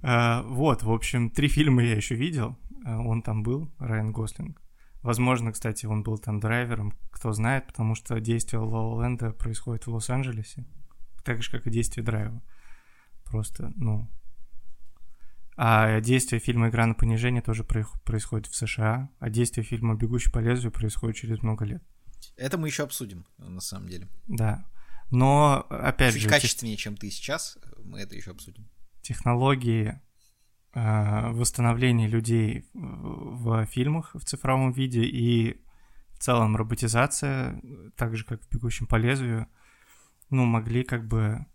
а, 0.01 0.43
вот, 0.43 0.83
в 0.83 0.91
общем, 0.91 1.29
три 1.29 1.49
фильма 1.49 1.83
я 1.83 1.95
еще 1.95 2.15
видел. 2.15 2.57
А, 2.85 2.97
он 2.99 3.21
там 3.21 3.43
был, 3.43 3.69
Райан 3.77 4.13
Гослинг. 4.13 4.61
Возможно, 5.01 5.51
кстати, 5.51 5.85
он 5.85 6.01
был 6.01 6.17
там 6.17 6.39
драйвером, 6.39 6.93
кто 7.11 7.33
знает, 7.33 7.67
потому 7.67 7.93
что 7.93 8.21
действие 8.21 8.61
Лола 8.61 9.03
Ленда 9.03 9.31
происходит 9.31 9.85
в 9.85 9.93
Лос-Анджелесе, 9.93 10.65
так 11.25 11.43
же, 11.43 11.51
как 11.51 11.67
и 11.67 11.71
действие 11.71 12.05
драйва. 12.05 12.41
Просто, 13.25 13.73
ну, 13.75 14.09
а 15.61 15.99
действие 15.99 16.39
фильма 16.39 16.69
«Игра 16.69 16.85
на 16.85 16.93
понижение» 16.93 17.41
тоже 17.41 17.65
происходит 17.65 18.47
в 18.47 18.55
США, 18.55 19.09
а 19.19 19.29
действие 19.29 19.65
фильма 19.65 19.95
«Бегущий 19.95 20.31
по 20.31 20.39
лезвию» 20.39 20.71
происходит 20.71 21.17
через 21.17 21.43
много 21.43 21.65
лет. 21.65 21.83
Это 22.37 22.57
мы 22.57 22.69
еще 22.69 22.83
обсудим, 22.83 23.25
на 23.37 23.59
самом 23.59 23.89
деле. 23.89 24.07
Да. 24.27 24.65
Но, 25.11 25.67
опять 25.69 26.13
Чуть 26.13 26.23
же... 26.23 26.29
Качественнее, 26.29 26.77
тех... 26.77 26.83
чем 26.83 26.95
ты 26.95 27.11
сейчас, 27.11 27.57
мы 27.83 27.99
это 27.99 28.15
еще 28.15 28.31
обсудим. 28.31 28.69
Технологии 29.01 29.99
э, 30.73 31.29
восстановления 31.31 32.07
людей 32.07 32.63
в 32.73 33.65
фильмах 33.65 34.15
в 34.15 34.23
цифровом 34.23 34.71
виде 34.71 35.03
и 35.03 35.61
в 36.11 36.19
целом 36.19 36.55
роботизация, 36.55 37.61
так 37.97 38.15
же, 38.15 38.23
как 38.23 38.41
в 38.41 38.49
«Бегущем 38.49 38.87
по 38.87 38.95
лезвию», 38.95 39.45
ну, 40.29 40.45
могли 40.45 40.85
как 40.85 41.05
бы 41.05 41.45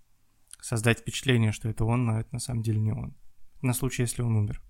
создать 0.61 0.99
впечатление, 0.99 1.52
что 1.52 1.70
это 1.70 1.87
он, 1.87 2.04
но 2.04 2.20
это 2.20 2.28
на 2.34 2.38
самом 2.38 2.62
деле 2.62 2.80
не 2.80 2.92
он 2.92 3.16
на 3.64 3.75
случай, 3.75 4.02
если 4.02 4.23
он 4.23 4.37
умер. 4.37 4.62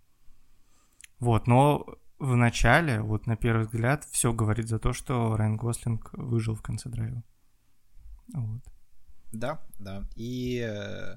Вот, 1.18 1.46
но 1.46 1.98
в 2.18 2.36
начале, 2.36 3.00
вот 3.00 3.26
на 3.26 3.36
первый 3.36 3.66
взгляд, 3.66 4.04
все 4.04 4.32
говорит 4.32 4.68
за 4.68 4.78
то, 4.78 4.92
что 4.92 5.36
Райан 5.36 5.56
Гослинг 5.56 6.12
выжил 6.12 6.54
в 6.54 6.62
конце 6.62 6.88
драйва. 6.88 7.22
Вот. 8.32 8.62
Да, 9.32 9.62
да. 9.78 10.08
И 10.14 10.60
э, 10.60 11.16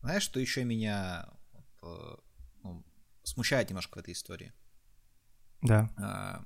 знаешь, 0.00 0.22
что 0.22 0.40
еще 0.40 0.64
меня 0.64 1.28
э, 1.82 2.16
ну, 2.62 2.84
смущает 3.22 3.68
немножко 3.68 3.96
в 3.96 4.00
этой 4.00 4.12
истории? 4.12 4.52
Да. 5.62 5.90
А, 5.96 6.44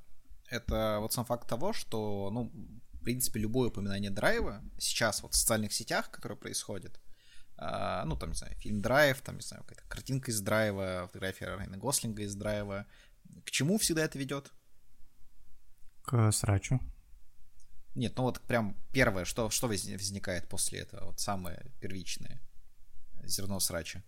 это 0.48 0.98
вот 1.00 1.12
сам 1.12 1.24
факт 1.24 1.48
того, 1.48 1.72
что, 1.72 2.30
ну, 2.32 2.52
в 2.92 3.02
принципе, 3.02 3.40
любое 3.40 3.68
упоминание 3.68 4.10
драйва 4.10 4.62
сейчас 4.78 5.22
вот 5.22 5.32
в 5.32 5.36
социальных 5.36 5.72
сетях, 5.72 6.10
которое 6.10 6.36
происходит, 6.36 7.00
ну, 7.60 8.16
там, 8.16 8.30
не 8.30 8.34
знаю, 8.34 8.54
фильм 8.56 8.80
«Драйв», 8.80 9.20
там, 9.20 9.36
не 9.36 9.42
знаю, 9.42 9.62
какая-то 9.64 9.86
картинка 9.88 10.30
из 10.30 10.40
«Драйва», 10.40 11.06
фотография 11.08 11.46
Райана 11.46 11.76
Гослинга 11.76 12.22
из 12.22 12.34
«Драйва». 12.34 12.86
К 13.44 13.50
чему 13.50 13.78
всегда 13.78 14.04
это 14.04 14.18
ведет? 14.18 14.52
К 16.02 16.32
срачу. 16.32 16.80
Нет, 17.94 18.16
ну 18.16 18.22
вот 18.22 18.40
прям 18.40 18.76
первое, 18.92 19.24
что, 19.24 19.50
что 19.50 19.68
возникает 19.68 20.48
после 20.48 20.80
этого, 20.80 21.06
вот 21.06 21.20
самое 21.20 21.70
первичное 21.80 22.40
зерно 23.24 23.60
срача. 23.60 24.02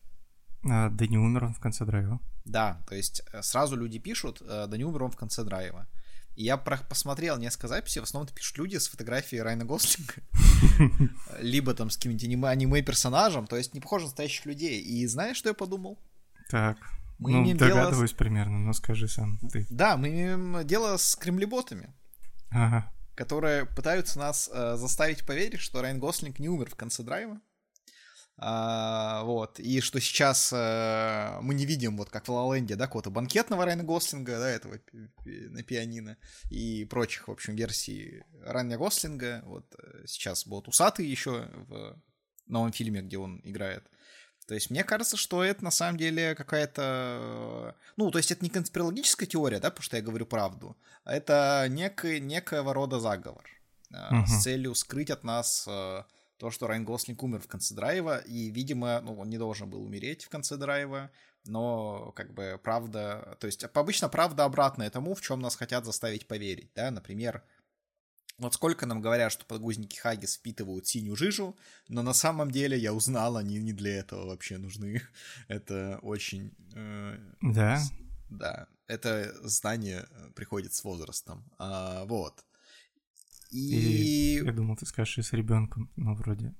А, 0.65 0.89
да 0.91 1.07
не 1.07 1.19
умер 1.19 1.45
он 1.45 1.55
в 1.55 1.61
конце 1.61 1.85
драйва. 1.85 2.21
Да, 2.45 2.83
то 2.89 2.95
есть 2.95 3.23
э, 3.33 3.43
сразу 3.43 3.77
люди 3.77 3.99
пишут, 3.99 4.41
э, 4.41 4.67
да 4.69 4.77
не 4.77 4.85
умер 4.85 5.05
он 5.05 5.11
в 5.11 5.17
конце 5.17 5.45
драйва. 5.45 5.89
И 6.35 6.45
я 6.45 6.57
про- 6.57 6.79
посмотрел 6.79 7.39
несколько 7.39 7.69
записей, 7.69 8.01
в 8.01 8.05
основном 8.05 8.33
пишут 8.35 8.59
люди 8.59 8.77
с 8.77 8.89
фотографией 8.89 9.43
Райана 9.43 9.65
Гослинга, 9.65 10.15
либо 11.41 11.75
там 11.75 11.91
с 11.91 11.97
каким-нибудь 11.97 12.45
аниме-персонажем, 12.45 13.47
то 13.47 13.57
есть 13.57 13.75
не 13.75 13.81
похоже 13.81 14.05
на 14.05 14.09
настоящих 14.09 14.47
людей. 14.47 14.81
И 14.81 15.07
знаешь, 15.07 15.37
что 15.37 15.51
я 15.51 15.55
подумал? 15.55 15.99
Так, 16.49 16.79
мы 17.19 17.33
ну, 17.33 17.55
догадываюсь 17.55 18.11
дело... 18.11 18.19
примерно, 18.19 18.59
но 18.59 18.73
скажи 18.73 19.09
сам 19.09 19.39
ты. 19.53 19.67
Да, 19.71 19.97
мы 19.97 20.09
имеем 20.09 20.67
дело 20.67 20.97
с 20.97 21.15
кремлеботами, 21.17 21.93
ага. 22.51 22.91
которые 23.15 23.67
пытаются 23.67 24.19
нас 24.19 24.51
э, 24.53 24.77
заставить 24.77 25.27
поверить, 25.27 25.61
что 25.61 25.83
Райан 25.83 25.99
Гослинг 25.99 26.39
не 26.39 26.49
умер 26.49 26.71
в 26.71 26.75
конце 26.75 27.03
драйва. 27.03 27.41
А, 28.39 29.23
вот, 29.25 29.61
и 29.61 29.81
что 29.81 30.01
сейчас 30.01 30.53
а, 30.55 31.41
мы 31.43 31.55
не 31.55 31.67
видим, 31.67 31.97
вот 31.97 32.11
как 32.11 32.27
в 32.27 32.33
Лаленде, 32.33 32.77
да, 32.77 32.87
какого-то 32.87 33.11
банкетного 33.11 33.65
Райана 33.65 33.85
Гослинга, 33.85 34.39
да, 34.39 34.49
этого 34.49 34.79
на 35.25 35.63
пианино 35.63 36.17
и 36.51 36.85
прочих, 36.87 37.29
в 37.29 37.31
общем, 37.31 37.55
версий 37.55 38.25
Райана 38.43 38.79
Гослинга. 38.79 39.43
Вот 39.45 39.67
э, 39.79 40.05
сейчас 40.07 40.47
будут 40.47 40.69
усатый 40.69 41.07
еще 41.07 41.49
в 41.69 42.01
новом 42.47 42.73
фильме, 42.73 43.03
где 43.03 43.19
он 43.19 43.41
играет. 43.45 43.87
То 44.47 44.55
есть 44.55 44.71
мне 44.71 44.83
кажется, 44.83 45.17
что 45.17 45.45
это 45.45 45.63
на 45.63 45.71
самом 45.71 45.99
деле 45.99 46.35
какая-то... 46.35 47.77
Ну, 47.97 48.11
то 48.11 48.19
есть 48.19 48.33
это 48.33 48.45
не 48.45 48.51
конспирологическая 48.51 49.29
теория, 49.29 49.61
да, 49.61 49.71
потому 49.71 49.85
что 49.85 49.97
я 49.97 50.03
говорю 50.03 50.27
правду, 50.27 50.77
а 51.05 51.15
это 51.15 51.67
некий, 51.69 52.19
некого 52.19 52.75
рода 52.75 52.99
заговор 52.99 53.45
uh-huh. 53.93 54.27
с 54.27 54.43
целью 54.43 54.75
скрыть 54.75 55.11
от 55.11 55.23
нас 55.23 55.69
то, 56.43 56.51
что 56.51 56.67
Райан 56.67 56.85
Гослинг 56.85 57.23
умер 57.23 57.39
в 57.39 57.47
конце 57.47 57.73
драйва, 57.73 58.19
и, 58.19 58.51
видимо, 58.51 59.01
ну, 59.01 59.15
он 59.17 59.31
не 59.31 59.39
должен 59.39 59.71
был 59.71 59.81
умереть 59.85 60.25
в 60.25 60.29
конце 60.29 60.57
драйва, 60.57 61.13
но, 61.45 62.11
как 62.17 62.35
бы, 62.35 62.59
правда... 62.61 63.37
То 63.39 63.47
есть, 63.47 63.63
обычно 63.63 64.09
правда 64.09 64.43
обратная 64.43 64.91
тому, 64.91 65.15
в 65.15 65.21
чем 65.21 65.41
нас 65.41 65.55
хотят 65.55 65.85
заставить 65.85 66.27
поверить, 66.27 66.73
да, 66.75 66.91
например, 66.91 67.45
вот 68.39 68.55
сколько 68.55 68.87
нам 68.87 69.01
говорят, 69.01 69.31
что 69.31 69.45
подгузники 69.45 69.97
Хагис 70.01 70.35
впитывают 70.35 70.89
синюю 70.89 71.15
жижу, 71.15 71.57
но 71.87 72.03
на 72.03 72.13
самом 72.13 72.51
деле 72.51 72.77
я 72.77 72.93
узнал, 72.93 73.37
они 73.37 73.61
не 73.61 73.73
для 73.73 73.99
этого 73.99 74.27
вообще 74.27 74.59
нужны. 74.59 75.01
Это 75.47 76.01
очень... 76.03 76.51
Э, 76.75 77.19
да? 77.41 77.77
С, 77.77 77.93
да, 78.31 78.67
это 78.89 79.33
знание 79.49 80.09
приходит 80.35 80.75
с 80.75 80.83
возрастом. 80.83 81.45
А, 81.59 82.05
вот. 82.07 82.45
И... 83.53 84.39
и... 84.39 84.45
Я 84.45 84.53
думал, 84.53 84.77
ты 84.77 84.87
скажешь 84.87 85.19
и 85.19 85.23
с 85.23 85.33
ребенком, 85.33 85.91
но 85.97 86.15
вроде... 86.15 86.55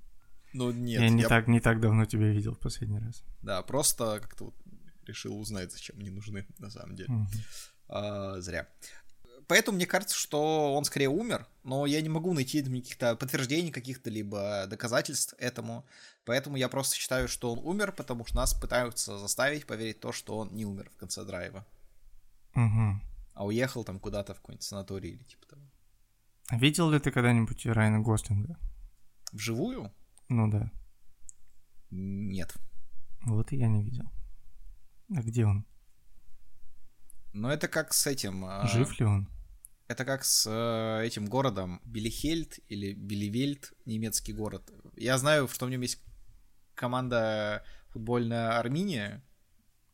Ну 0.53 0.71
нет. 0.71 1.01
Я 1.01 1.09
не, 1.09 1.23
я... 1.23 1.29
Так, 1.29 1.49
не 1.49 1.61
так 1.61 1.81
давно 1.81 2.05
тебя 2.05 2.29
видел 2.29 2.55
в 2.55 2.59
последний 2.59 2.99
раз. 2.99 3.25
Да, 3.43 3.63
просто 3.63 4.21
как-то 4.21 4.45
вот 4.47 4.55
решил 5.07 5.39
узнать, 5.39 5.73
зачем 5.73 5.99
они 5.99 6.11
нужны, 6.11 6.47
на 6.59 6.71
самом 6.71 6.95
деле. 6.95 7.13
Угу. 7.13 7.27
А, 7.89 8.41
зря. 8.41 8.69
Поэтому 9.49 9.77
мне 9.77 9.87
кажется, 9.87 10.17
что 10.17 10.75
он 10.75 10.85
скорее 10.85 11.09
умер, 11.09 11.47
но 11.65 11.87
я 11.87 12.01
не 12.01 12.09
могу 12.09 12.33
найти 12.33 12.63
каких-то 12.63 13.17
подтверждений, 13.17 13.71
каких-то 13.71 14.11
либо 14.11 14.67
доказательств 14.69 15.35
этому. 15.39 15.85
Поэтому 16.25 16.57
я 16.57 16.69
просто 16.69 16.97
считаю, 16.97 17.29
что 17.29 17.53
он 17.53 17.59
умер, 17.59 17.93
потому 17.93 18.25
что 18.25 18.37
нас 18.37 18.55
пытаются 18.55 19.19
заставить 19.19 19.67
поверить 19.67 19.97
в 19.97 20.01
то, 20.01 20.13
что 20.13 20.39
он 20.39 20.55
не 20.55 20.65
умер 20.65 20.91
в 20.95 20.97
конце 20.97 21.25
драйва. 21.25 21.67
Угу. 22.55 23.01
А 23.35 23.47
уехал 23.47 23.85
там 23.85 23.99
куда-то 23.99 24.35
в 24.35 24.37
какой-нибудь 24.39 24.63
санаторий 24.63 25.11
или 25.11 25.23
типа 25.25 25.47
того. 25.47 25.63
Видел 26.51 26.91
ли 26.91 26.99
ты 26.99 27.11
когда-нибудь 27.11 27.67
Райана 27.67 28.01
Гослинга? 28.01 28.59
Вживую? 29.33 29.93
Ну 30.29 30.51
да. 30.51 30.71
Нет. 31.91 32.55
Вот 33.27 33.53
и 33.53 33.57
я 33.57 33.69
не 33.69 33.85
видел. 33.85 34.05
А 35.15 35.23
где 35.23 35.47
он? 35.47 35.67
Ну, 37.33 37.49
это 37.49 37.69
как 37.69 37.95
с 37.95 38.07
этим... 38.07 38.45
А, 38.45 38.67
Жив 38.67 38.99
ли 38.99 39.07
он? 39.07 39.29
Это 39.89 40.05
как 40.05 40.25
с 40.25 40.47
э, 40.47 41.07
этим 41.07 41.27
городом 41.27 41.81
Билихельд 41.85 42.59
или 42.69 42.95
Биливельд, 42.95 43.73
немецкий 43.85 44.33
город. 44.33 44.71
Я 44.97 45.19
знаю, 45.19 45.49
что 45.49 45.67
в 45.67 45.71
нем 45.71 45.83
есть 45.83 46.03
команда 46.75 47.63
футбольная 47.91 48.59
Армения. 48.59 49.23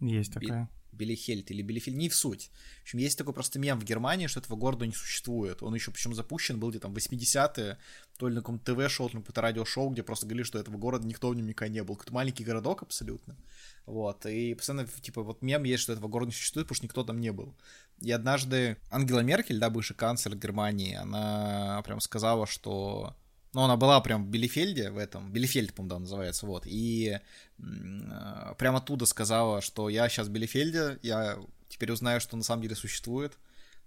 Есть 0.00 0.32
такая. 0.32 0.70
Белихельт 0.98 1.50
или 1.50 1.62
Белифель, 1.62 1.96
не 1.96 2.08
в 2.08 2.14
суть. 2.14 2.50
В 2.80 2.82
общем, 2.82 2.98
есть 2.98 3.16
такой 3.16 3.32
просто 3.32 3.58
мем 3.58 3.80
в 3.80 3.84
Германии, 3.84 4.26
что 4.26 4.40
этого 4.40 4.56
города 4.56 4.86
не 4.86 4.92
существует. 4.92 5.62
Он 5.62 5.74
еще 5.74 5.90
причем 5.90 6.14
запущен 6.14 6.60
был 6.60 6.70
где-то 6.70 6.88
там 6.88 6.94
80-е, 6.94 7.78
то 8.18 8.28
ли 8.28 8.34
на 8.34 8.40
каком-то 8.40 8.74
ТВ-шоу, 8.74 9.08
то 9.08 9.12
ли 9.12 9.18
на 9.18 9.22
каком-то 9.22 9.40
радиошоу, 9.40 9.90
где 9.90 10.02
просто 10.02 10.26
говорили, 10.26 10.44
что 10.44 10.58
этого 10.58 10.76
города 10.76 11.06
никто 11.06 11.30
в 11.30 11.34
нем 11.34 11.46
никогда 11.46 11.72
не 11.72 11.82
был. 11.82 11.96
Какой-то 11.96 12.12
маленький 12.12 12.44
городок 12.44 12.82
абсолютно. 12.82 13.36
Вот, 13.86 14.26
и 14.26 14.54
постоянно, 14.54 14.86
типа, 14.86 15.22
вот 15.22 15.40
мем 15.40 15.64
есть, 15.64 15.82
что 15.84 15.92
этого 15.92 16.08
города 16.08 16.30
не 16.30 16.34
существует, 16.34 16.66
потому 16.66 16.76
что 16.76 16.86
никто 16.86 17.04
там 17.04 17.20
не 17.20 17.32
был. 17.32 17.54
И 18.00 18.10
однажды 18.10 18.76
Ангела 18.90 19.20
Меркель, 19.20 19.58
да, 19.58 19.70
бывший 19.70 19.96
канцлер 19.96 20.36
Германии, 20.36 20.94
она 20.94 21.80
прям 21.84 22.00
сказала, 22.00 22.46
что 22.46 23.16
ну, 23.58 23.64
она 23.64 23.76
была 23.76 24.00
прям 24.00 24.24
в 24.24 24.28
Билефельде, 24.28 24.92
в 24.92 24.98
этом, 24.98 25.32
Билефельд, 25.32 25.74
по-моему, 25.74 25.90
да, 25.90 25.98
называется, 25.98 26.46
вот, 26.46 26.62
и 26.64 27.18
э, 27.58 28.54
прям 28.56 28.76
оттуда 28.76 29.04
сказала, 29.04 29.60
что 29.62 29.88
я 29.88 30.08
сейчас 30.08 30.28
в 30.28 30.30
Билефельде, 30.30 31.00
я 31.02 31.36
теперь 31.68 31.90
узнаю, 31.90 32.20
что 32.20 32.36
на 32.36 32.44
самом 32.44 32.62
деле 32.62 32.76
существует, 32.76 33.36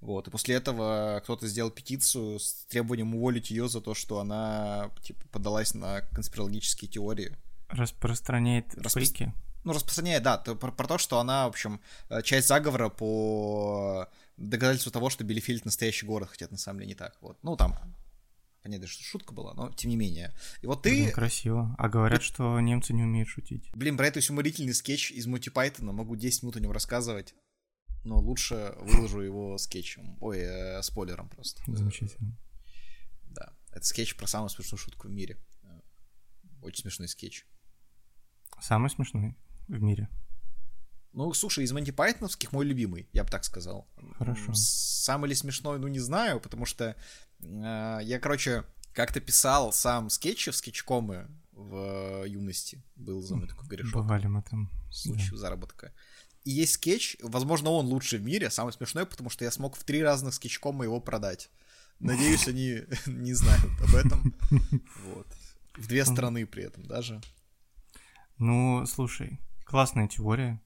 вот, 0.02 0.28
и 0.28 0.30
после 0.30 0.56
этого 0.56 1.22
кто-то 1.24 1.48
сделал 1.48 1.72
петицию 1.72 2.42
с 2.42 2.66
требованием 2.66 3.16
уволить 3.16 3.50
ее 3.50 3.70
за 3.70 3.80
то, 3.80 3.94
что 3.94 4.20
она, 4.20 4.92
типа, 5.04 5.22
подалась 5.32 5.74
на 5.74 6.02
конспирологические 6.02 6.92
теории. 6.92 7.38
Распространяет 7.70 8.76
Распро... 8.76 9.00
фейки? 9.00 9.34
Ну, 9.64 9.72
распространяет, 9.72 10.24
да, 10.24 10.38
про, 10.38 10.74
про 10.74 10.86
то, 10.86 10.98
что 10.98 11.18
она, 11.20 11.46
в 11.46 11.52
общем, 11.52 11.80
э, 12.10 12.22
часть 12.24 12.50
заговора 12.50 12.90
по 12.90 14.10
доказательству 14.36 14.92
того, 14.92 15.10
что 15.10 15.24
Билефельд 15.24 15.64
настоящий 15.64 16.06
город, 16.06 16.28
хотя 16.30 16.44
это 16.44 16.56
на 16.56 16.60
самом 16.60 16.80
деле 16.80 16.90
не 16.90 16.96
так, 16.96 17.16
вот, 17.22 17.38
ну, 17.42 17.56
там, 17.56 17.80
Понятно, 18.64 18.86
что 18.86 19.04
шутка 19.04 19.34
была, 19.34 19.54
но 19.56 19.72
тем 19.72 19.90
не 19.90 19.98
менее. 19.98 20.34
И 20.62 20.68
вот 20.68 20.84
ты... 20.84 20.92
Блин, 20.92 21.12
красиво. 21.12 21.76
А 21.80 21.90
говорят, 21.90 22.22
что 22.22 22.60
немцы 22.60 22.94
не 22.94 23.04
умеют 23.04 23.28
шутить. 23.28 23.72
Блин, 23.74 23.98
про 23.98 24.08
это 24.08 24.20
уморительный 24.30 24.74
скетч 24.74 25.12
из 25.12 25.26
Монти 25.26 25.50
Пайтона. 25.50 25.92
Могу 25.92 26.16
10 26.16 26.44
минут 26.44 26.58
о 26.58 26.60
нем 26.60 26.72
рассказывать. 26.72 27.34
Но 28.04 28.20
лучше 28.20 28.76
выложу 28.80 29.22
его 29.22 29.58
скетчем. 29.58 30.16
Ой, 30.22 30.40
э, 30.40 30.82
спойлером 30.84 31.30
просто. 31.30 31.64
Замечательно. 31.66 32.38
Да. 33.32 33.54
Это 33.72 33.86
скетч 33.86 34.16
про 34.16 34.28
самую 34.28 34.50
смешную 34.50 34.78
шутку 34.78 35.08
в 35.08 35.12
мире. 35.12 35.38
Очень 36.62 36.82
смешной 36.84 37.08
скетч. 37.08 37.46
Самый 38.62 38.92
смешной 38.92 39.36
в 39.68 39.82
мире. 39.82 40.08
Ну, 41.14 41.34
слушай, 41.34 41.64
из 41.64 41.72
Монти 41.72 41.92
Пайтоновских 41.92 42.52
мой 42.54 42.66
любимый, 42.66 43.08
я 43.12 43.24
бы 43.24 43.30
так 43.30 43.44
сказал. 43.44 43.88
Хорошо. 44.18 44.54
Самый 44.54 45.30
ли 45.30 45.36
смешной, 45.36 45.78
ну, 45.78 45.88
не 45.88 46.00
знаю, 46.00 46.40
потому 46.40 46.66
что 46.66 46.96
э, 47.40 48.00
я, 48.04 48.20
короче, 48.20 48.64
как-то 48.94 49.20
писал 49.20 49.74
сам 49.74 50.10
скетчи 50.10 50.52
в 50.52 50.56
скетчкомы 50.56 51.28
в 51.52 52.24
юности. 52.26 52.82
Был 52.96 53.22
за 53.22 53.36
мной 53.36 53.50
такой 53.50 53.68
корешок. 53.68 54.04
Бывали 54.04 54.28
мы 54.28 54.42
там. 54.42 54.70
Случай 54.90 55.32
да. 55.32 55.38
заработка. 55.38 55.94
И 56.44 56.52
есть 56.52 56.74
скетч, 56.74 57.18
возможно, 57.22 57.70
он 57.70 57.86
лучший 57.86 58.20
в 58.20 58.24
мире, 58.24 58.50
самый 58.50 58.74
смешной, 58.74 59.06
потому 59.06 59.30
что 59.30 59.46
я 59.46 59.52
смог 59.52 59.76
в 59.76 59.84
три 59.84 60.02
разных 60.02 60.34
скетчкома 60.34 60.86
его 60.86 61.00
продать. 61.00 61.50
Надеюсь, 62.00 62.48
они 62.48 62.82
не 63.06 63.34
знают 63.34 63.72
об 63.82 63.96
этом. 63.96 64.34
Вот. 65.06 65.28
В 65.76 65.88
две 65.88 66.04
стороны 66.04 66.46
при 66.46 66.64
этом 66.64 66.84
даже. 66.86 67.22
Ну, 68.38 68.86
слушай, 68.86 69.40
классная 69.66 70.08
теория. 70.08 70.60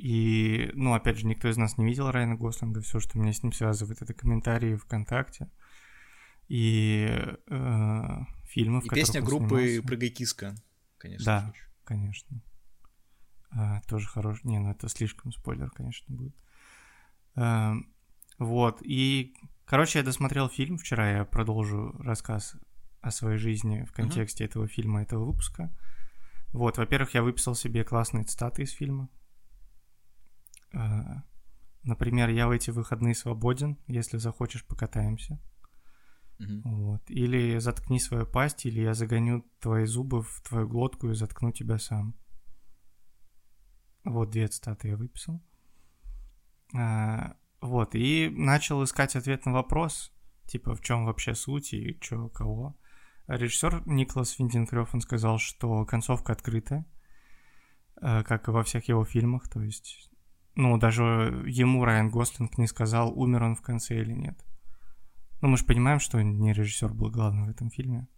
И, 0.00 0.70
ну, 0.74 0.94
опять 0.94 1.18
же, 1.18 1.26
никто 1.26 1.48
из 1.48 1.56
нас 1.56 1.76
не 1.76 1.84
видел 1.84 2.10
Райана 2.10 2.36
Гослинга. 2.36 2.80
Все, 2.82 3.00
что 3.00 3.18
меня 3.18 3.32
с 3.32 3.42
ним 3.42 3.52
связывает, 3.52 4.00
это 4.00 4.14
комментарии 4.14 4.76
ВКонтакте 4.76 5.50
и 6.46 7.08
э, 7.46 8.18
фильмы, 8.44 8.80
в 8.80 8.86
и 8.86 8.88
песня 8.88 9.20
группы 9.20 9.82
«Прыгай 9.84 10.08
киска», 10.08 10.54
конечно. 10.98 11.24
Да, 11.24 11.52
же. 11.54 11.62
конечно. 11.84 12.42
А, 13.50 13.80
тоже 13.82 14.08
хорош. 14.08 14.44
Не, 14.44 14.58
ну 14.60 14.70
это 14.70 14.88
слишком 14.88 15.32
спойлер, 15.32 15.70
конечно, 15.70 16.14
будет. 16.14 16.36
А, 17.34 17.74
вот, 18.38 18.80
и, 18.82 19.34
короче, 19.64 19.98
я 19.98 20.04
досмотрел 20.04 20.48
фильм 20.48 20.78
вчера, 20.78 21.10
я 21.10 21.24
продолжу 21.24 21.92
рассказ 21.98 22.56
о 23.00 23.10
своей 23.10 23.38
жизни 23.38 23.84
в 23.84 23.92
контексте 23.92 24.44
uh-huh. 24.44 24.48
этого 24.48 24.68
фильма, 24.68 25.02
этого 25.02 25.24
выпуска. 25.24 25.76
Вот, 26.52 26.78
во-первых, 26.78 27.14
я 27.14 27.22
выписал 27.22 27.56
себе 27.56 27.84
классные 27.84 28.24
цитаты 28.24 28.62
из 28.62 28.70
фильма. 28.70 29.08
Э, 30.72 31.22
например, 31.82 32.28
я 32.30 32.48
в 32.48 32.50
эти 32.50 32.70
выходные 32.70 33.14
свободен, 33.14 33.78
если 33.86 34.18
захочешь, 34.18 34.66
покатаемся. 34.66 35.40
Mm-hmm. 36.40 36.60
Вот. 36.64 37.02
Или 37.10 37.58
заткни 37.58 37.98
свою 37.98 38.26
пасть, 38.26 38.66
или 38.66 38.80
я 38.80 38.94
загоню 38.94 39.44
твои 39.60 39.84
зубы 39.86 40.22
в 40.22 40.40
твою 40.42 40.68
глотку 40.68 41.10
и 41.10 41.14
заткну 41.14 41.52
тебя 41.52 41.78
сам. 41.78 42.14
Вот 44.04 44.30
две 44.30 44.46
цитаты 44.48 44.88
я 44.88 44.96
выписал. 44.96 45.42
А, 46.74 47.36
вот, 47.60 47.94
и 47.94 48.28
начал 48.30 48.84
искать 48.84 49.16
ответ 49.16 49.46
на 49.46 49.52
вопрос, 49.52 50.12
типа, 50.46 50.74
в 50.74 50.80
чем 50.80 51.06
вообще 51.06 51.34
суть 51.34 51.72
и 51.72 51.98
чё, 52.00 52.28
кого. 52.28 52.76
Режиссер 53.26 53.82
Николас 53.86 54.38
Виндинкрёв, 54.38 54.94
он 54.94 55.00
сказал, 55.00 55.38
что 55.38 55.84
концовка 55.84 56.32
открытая, 56.32 56.86
э, 58.00 58.22
как 58.22 58.48
и 58.48 58.50
во 58.50 58.62
всех 58.62 58.88
его 58.88 59.04
фильмах, 59.04 59.48
то 59.48 59.60
есть 59.60 60.10
ну, 60.58 60.76
даже 60.76 61.04
ему 61.46 61.84
Райан 61.84 62.10
Гослинг 62.10 62.58
не 62.58 62.66
сказал, 62.66 63.16
умер 63.16 63.44
он 63.44 63.54
в 63.54 63.62
конце 63.62 64.00
или 64.00 64.12
нет. 64.12 64.44
Ну, 65.40 65.46
мы 65.46 65.56
же 65.56 65.64
понимаем, 65.64 66.00
что 66.00 66.20
не 66.20 66.52
режиссер 66.52 66.92
был 66.92 67.12
главным 67.12 67.46
в 67.46 67.50
этом 67.50 67.70
фильме. 67.70 68.08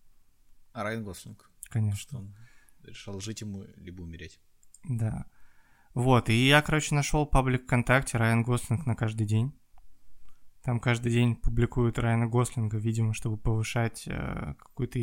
А 0.72 0.82
Райан 0.82 1.04
Гослинг? 1.04 1.50
Конечно. 1.64 1.98
Что 1.98 2.16
он 2.16 2.34
решил 2.82 3.20
жить 3.20 3.42
ему, 3.42 3.66
либо 3.76 4.00
умереть. 4.00 4.40
Да. 4.84 5.26
Вот, 5.92 6.30
и 6.30 6.32
я, 6.32 6.62
короче, 6.62 6.94
нашел 6.94 7.26
паблик 7.26 7.64
ВКонтакте 7.64 8.16
Райан 8.16 8.42
Гослинг 8.42 8.86
на 8.86 8.94
каждый 8.94 9.26
день. 9.26 9.52
Там 10.62 10.80
каждый 10.80 11.12
день 11.12 11.36
публикуют 11.36 11.98
Райана 11.98 12.26
Гослинга, 12.26 12.78
видимо, 12.78 13.12
чтобы 13.12 13.36
повышать 13.36 14.04
э, 14.06 14.54
какую-то 14.58 14.98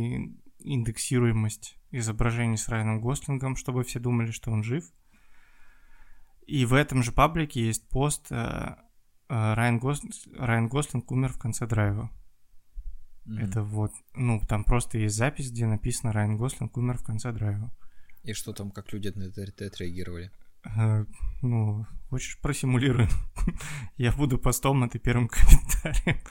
индексируемость 0.57 1.77
изображений 1.91 2.57
с 2.57 2.67
Райаном 2.67 2.99
Гослингом, 2.99 3.55
чтобы 3.55 3.83
все 3.83 3.99
думали, 3.99 4.31
что 4.31 4.49
он 4.49 4.63
жив. 4.63 4.91
И 6.47 6.65
в 6.65 6.73
этом 6.73 7.03
же 7.03 7.11
паблике 7.11 7.65
есть 7.65 7.87
пост 7.89 8.27
э, 8.31 8.35
э, 8.35 8.75
Райан, 9.53 9.79
Гос... 9.79 10.01
Райан 10.37 10.69
Гослинг 10.69 11.11
умер 11.11 11.33
в 11.33 11.39
конце 11.39 11.67
драйва. 11.67 12.09
Mm-hmm. 13.25 13.43
Это 13.43 13.63
вот, 13.63 13.91
ну, 14.15 14.41
там 14.47 14.63
просто 14.63 14.97
есть 14.97 15.17
запись, 15.17 15.51
где 15.51 15.65
написано 15.65 16.13
Райан 16.13 16.37
Гослинг 16.37 16.77
умер 16.77 16.99
в 16.99 17.03
конце 17.03 17.33
драйва. 17.33 17.69
И 18.23 18.31
что 18.31 18.53
там, 18.53 18.71
как 18.71 18.93
люди 18.93 19.09
на 19.09 19.23
это 19.23 19.65
отреагировали? 19.65 20.31
Э, 20.63 21.05
ну, 21.41 21.85
хочешь, 22.09 22.39
просимулируем. 22.39 23.09
Я 23.97 24.13
буду 24.13 24.37
постом, 24.37 24.83
а 24.83 24.89
ты 24.89 24.99
первым 24.99 25.27
комментарием. 25.29 26.21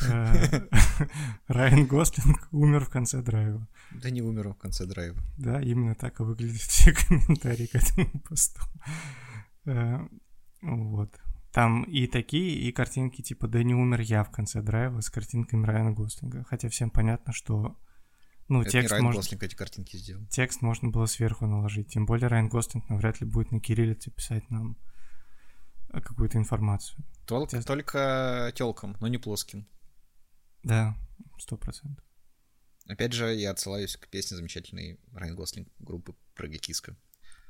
Райан 1.46 1.86
Гослинг 1.86 2.48
умер 2.52 2.86
в 2.86 2.88
конце 2.88 3.20
драйва. 3.20 3.68
Да 3.90 4.08
не 4.08 4.22
умер 4.22 4.48
в 4.48 4.54
конце 4.54 4.86
драйва. 4.86 5.20
Да, 5.36 5.60
именно 5.60 5.94
так 5.94 6.20
и 6.20 6.22
выглядят 6.22 6.62
все 6.62 6.94
комментарии 6.94 7.66
к 7.66 7.74
этому 7.74 8.08
посту. 8.20 8.62
Э, 9.66 9.98
вот. 10.62 11.20
Там 11.52 11.82
и 11.84 12.06
такие, 12.06 12.58
и 12.58 12.72
картинки 12.72 13.20
типа 13.20 13.46
«Да 13.46 13.62
не 13.62 13.74
умер 13.74 14.00
я» 14.00 14.24
в 14.24 14.30
конце 14.30 14.62
драйва 14.62 15.00
с 15.00 15.10
картинками 15.10 15.66
Райана 15.66 15.92
Гослинга. 15.92 16.44
Хотя 16.44 16.68
всем 16.68 16.90
понятно, 16.90 17.32
что 17.32 17.76
ну, 18.48 18.62
Это 18.62 18.70
текст 18.70 18.84
не 18.84 18.92
Райан 18.92 19.04
можно... 19.04 19.20
Гослинг 19.20 19.42
эти 19.42 19.54
картинки 19.54 19.96
сделал. 19.96 20.26
Текст 20.28 20.62
можно 20.62 20.88
было 20.88 21.06
сверху 21.06 21.46
наложить. 21.46 21.88
Тем 21.88 22.06
более 22.06 22.28
Райан 22.28 22.48
Гослинг 22.48 22.88
навряд 22.88 23.20
ли 23.20 23.26
будет 23.26 23.50
на 23.50 23.60
кириллице 23.60 24.10
писать 24.10 24.48
нам 24.50 24.78
э, 25.92 26.00
какую-то 26.00 26.38
информацию. 26.38 27.04
Только, 27.26 27.56
Хотя- 27.56 27.66
только 27.66 28.52
телкам, 28.54 28.96
но 29.00 29.08
не 29.08 29.18
плоским. 29.18 29.68
Да, 30.62 30.96
сто 31.38 31.56
процентов. 31.56 32.04
Опять 32.86 33.12
же, 33.12 33.32
я 33.34 33.50
отсылаюсь 33.50 33.96
к 33.96 34.08
песне 34.08 34.36
замечательной 34.36 34.98
Райан 35.12 35.36
Гослинг 35.36 35.68
группы 35.78 36.14
Прогакиска. 36.34 36.96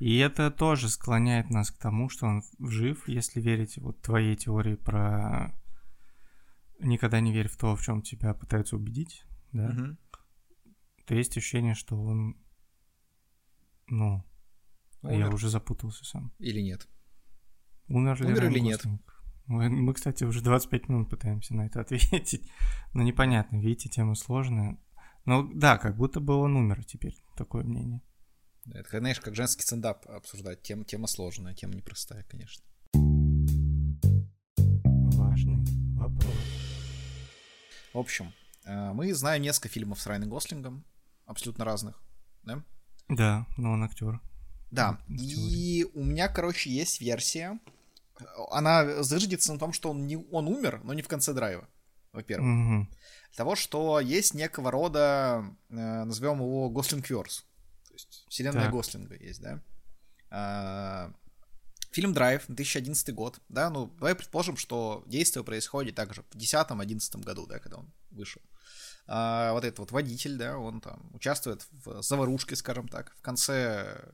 И 0.02 0.16
это 0.16 0.50
тоже 0.50 0.88
склоняет 0.88 1.48
нас 1.50 1.70
к 1.70 1.78
тому, 1.78 2.08
что 2.08 2.26
он 2.26 2.42
жив, 2.58 3.06
если 3.06 3.40
верить 3.40 3.78
вот 3.78 4.02
твоей 4.02 4.34
теории 4.34 4.74
про 4.74 5.54
никогда 6.80 7.20
не 7.20 7.32
верь 7.32 7.46
в 7.46 7.56
то, 7.56 7.76
в 7.76 7.82
чем 7.84 8.02
тебя 8.02 8.34
пытаются 8.34 8.74
убедить, 8.74 9.24
да, 9.52 9.68
Мгм. 9.68 9.98
то 11.06 11.14
есть 11.14 11.36
ощущение, 11.36 11.76
что 11.76 11.96
он, 12.02 12.36
ну, 13.86 14.24
я 15.04 15.10
Умер 15.10 15.34
уже 15.34 15.48
запутался 15.48 16.04
сам. 16.04 16.32
Или 16.40 16.62
нет? 16.62 16.88
Умер 17.86 18.22
ли 18.22 18.26
Умер 18.26 18.50
или 18.50 18.58
нет? 18.58 18.82
Мы, 19.46 19.94
кстати, 19.94 20.24
уже 20.24 20.40
25 20.42 20.88
минут 20.88 21.10
пытаемся 21.10 21.54
на 21.54 21.66
это 21.66 21.80
ответить. 21.80 22.50
Но 22.92 23.04
непонятно, 23.04 23.58
видите, 23.60 23.88
тема 23.88 24.16
сложная. 24.16 24.80
Ну 25.26 25.48
да, 25.54 25.78
как 25.78 25.96
будто 25.96 26.18
бы 26.18 26.34
он 26.34 26.56
умер 26.56 26.84
теперь, 26.84 27.14
такое 27.36 27.62
мнение. 27.62 28.02
Это, 28.70 28.98
знаешь, 29.00 29.20
как 29.20 29.34
женский 29.34 29.62
стендап 29.62 30.08
обсуждать. 30.08 30.62
Тема, 30.62 30.84
тема 30.84 31.08
сложная, 31.08 31.54
тема 31.54 31.74
непростая, 31.74 32.22
конечно. 32.24 32.64
Важный 35.16 35.64
вопрос. 35.96 36.34
В 37.92 37.98
общем, 37.98 38.32
э, 38.64 38.92
мы 38.92 39.12
знаем 39.14 39.42
несколько 39.42 39.68
фильмов 39.68 40.00
с 40.00 40.06
Райаном 40.06 40.30
Гослингом, 40.30 40.84
абсолютно 41.26 41.64
разных, 41.64 42.00
да? 42.44 42.62
Да, 43.08 43.46
но 43.56 43.72
он 43.72 43.82
актер. 43.82 44.20
Да, 44.70 45.00
и 45.08 45.84
у 45.92 46.04
меня, 46.04 46.28
короче, 46.28 46.70
есть 46.70 47.00
версия. 47.00 47.58
Она 48.50 49.02
зыждется 49.02 49.52
на 49.52 49.58
том, 49.58 49.72
что 49.72 49.90
он, 49.90 50.06
не, 50.06 50.16
он 50.16 50.46
умер, 50.46 50.80
но 50.84 50.94
не 50.94 51.02
в 51.02 51.08
конце 51.08 51.34
драйва, 51.34 51.68
во-первых. 52.12 52.46
Мгм. 52.46 52.90
Того, 53.34 53.56
что 53.56 53.98
есть 53.98 54.34
некого 54.34 54.70
рода, 54.70 55.44
э, 55.68 56.04
назовем 56.04 56.36
его 56.36 56.70
Гослингверс. 56.70 57.44
То 57.92 57.96
есть 57.96 58.24
вселенная 58.28 58.64
Так. 58.64 58.72
Гослинга 58.72 59.16
есть, 59.16 59.42
да? 59.42 59.60
А, 60.30 61.12
Фильм 61.90 62.14
«Драйв», 62.14 62.44
2011 62.48 63.14
год, 63.14 63.38
да, 63.50 63.68
ну, 63.68 63.88
давай 63.98 64.14
предположим, 64.14 64.56
что 64.56 65.04
действие 65.06 65.44
происходит 65.44 65.94
также 65.94 66.22
в 66.22 66.36
2010-2011 66.36 67.22
году, 67.22 67.46
да, 67.46 67.58
когда 67.58 67.76
он 67.76 67.92
вышел. 68.10 68.40
А, 69.06 69.52
вот 69.52 69.64
этот 69.64 69.80
вот 69.80 69.92
водитель, 69.92 70.38
да, 70.38 70.56
он 70.56 70.80
там 70.80 71.10
участвует 71.12 71.66
в 71.84 72.02
заварушке, 72.02 72.56
скажем 72.56 72.88
так, 72.88 73.14
в 73.14 73.20
конце 73.20 74.08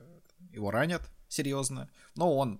его 0.51 0.71
ранят 0.71 1.09
серьезно, 1.29 1.89
но 2.15 2.35
он 2.35 2.59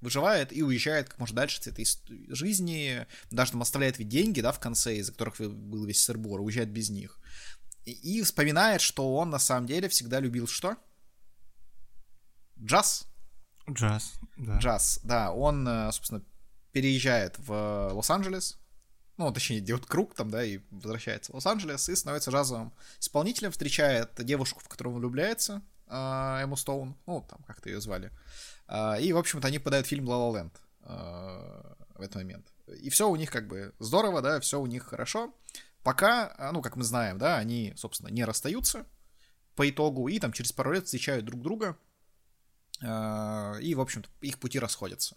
выживает 0.00 0.52
и 0.52 0.62
уезжает 0.62 1.08
как 1.08 1.18
можно 1.18 1.34
дальше 1.34 1.58
от 1.58 1.66
этой 1.66 1.86
жизни, 2.28 3.08
даже 3.32 3.50
там 3.50 3.62
оставляет 3.62 3.98
ведь 3.98 4.08
деньги, 4.08 4.40
да, 4.40 4.52
в 4.52 4.60
конце, 4.60 4.98
из-за 4.98 5.10
которых 5.10 5.40
был 5.40 5.84
весь 5.84 6.00
сырбор, 6.00 6.40
уезжает 6.40 6.70
без 6.70 6.90
них. 6.90 7.19
И, 7.84 7.92
и 7.92 8.22
вспоминает, 8.22 8.80
что 8.80 9.14
он 9.16 9.30
на 9.30 9.38
самом 9.38 9.66
деле 9.66 9.88
всегда 9.88 10.20
любил 10.20 10.46
что? 10.46 10.76
Джаз. 12.62 13.06
Джаз, 13.68 14.14
да. 14.36 14.58
Джаз, 14.58 15.00
да. 15.02 15.32
Он, 15.32 15.66
э, 15.66 15.92
собственно, 15.92 16.22
переезжает 16.72 17.38
в 17.38 17.90
Лос-Анджелес, 17.92 18.58
ну, 19.16 19.30
точнее, 19.32 19.60
делает 19.60 19.86
круг 19.86 20.14
там, 20.14 20.30
да, 20.30 20.42
и 20.42 20.60
возвращается 20.70 21.32
в 21.32 21.34
Лос-Анджелес, 21.34 21.88
и 21.88 21.96
становится 21.96 22.30
джазовым 22.30 22.72
исполнителем, 22.98 23.52
встречает 23.52 24.12
девушку, 24.24 24.60
в 24.60 24.68
которую 24.68 24.94
он 24.94 25.00
влюбляется, 25.00 25.62
э, 25.86 26.40
Эмму 26.42 26.56
Стоун, 26.56 26.96
ну, 27.06 27.24
там, 27.28 27.42
как-то 27.46 27.68
ее 27.68 27.80
звали. 27.80 28.10
А, 28.66 28.96
И, 28.98 29.12
в 29.12 29.18
общем-то, 29.18 29.48
они 29.48 29.58
подают 29.58 29.86
фильм 29.86 30.08
«Ла 30.08 30.16
Ла 30.16 30.38
Ленд» 30.38 30.60
э, 30.84 31.74
в 31.96 32.00
этот 32.00 32.14
момент. 32.16 32.46
И 32.80 32.88
все 32.88 33.08
у 33.08 33.16
них 33.16 33.30
как 33.30 33.46
бы 33.46 33.74
здорово, 33.78 34.22
да, 34.22 34.40
все 34.40 34.60
у 34.60 34.66
них 34.66 34.84
хорошо. 34.84 35.34
Пока, 35.82 36.34
а, 36.36 36.52
ну, 36.52 36.60
как 36.62 36.76
мы 36.76 36.84
знаем, 36.84 37.18
да, 37.18 37.38
они, 37.38 37.72
собственно, 37.76 38.08
не 38.08 38.24
расстаются 38.24 38.86
по 39.54 39.68
итогу, 39.68 40.08
и 40.08 40.18
там 40.18 40.32
через 40.32 40.52
пару 40.52 40.72
лет 40.72 40.84
встречают 40.84 41.24
друг 41.24 41.42
друга, 41.42 41.78
э, 42.82 43.60
и, 43.62 43.74
в 43.74 43.80
общем-то, 43.80 44.08
их 44.20 44.38
пути 44.38 44.58
расходятся. 44.58 45.16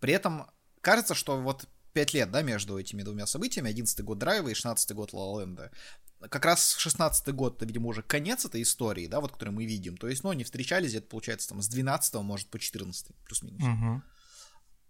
При 0.00 0.12
этом 0.12 0.50
кажется, 0.80 1.14
что 1.14 1.40
вот 1.40 1.68
пять 1.92 2.14
лет, 2.14 2.30
да, 2.30 2.42
между 2.42 2.78
этими 2.78 3.02
двумя 3.02 3.26
событиями, 3.26 3.70
11 3.70 4.00
год 4.02 4.18
Драйва 4.18 4.48
и 4.48 4.54
16 4.54 4.92
год 4.92 5.12
Ла 5.12 5.40
Ленда, 5.40 5.72
как 6.30 6.44
раз 6.44 6.76
16 6.76 7.28
год, 7.34 7.56
это, 7.56 7.66
видимо, 7.66 7.88
уже 7.88 8.02
конец 8.02 8.44
этой 8.44 8.62
истории, 8.62 9.06
да, 9.06 9.20
вот, 9.20 9.32
которую 9.32 9.54
мы 9.54 9.64
видим. 9.64 9.96
То 9.96 10.08
есть, 10.08 10.24
ну, 10.24 10.30
они 10.30 10.44
встречались 10.44 10.90
где-то, 10.90 11.08
получается, 11.08 11.48
там, 11.48 11.62
с 11.62 11.68
12 11.68 12.14
может, 12.22 12.48
по 12.50 12.58
14 12.58 13.14
плюс-минус. 13.24 13.62
Мгм. 13.62 14.02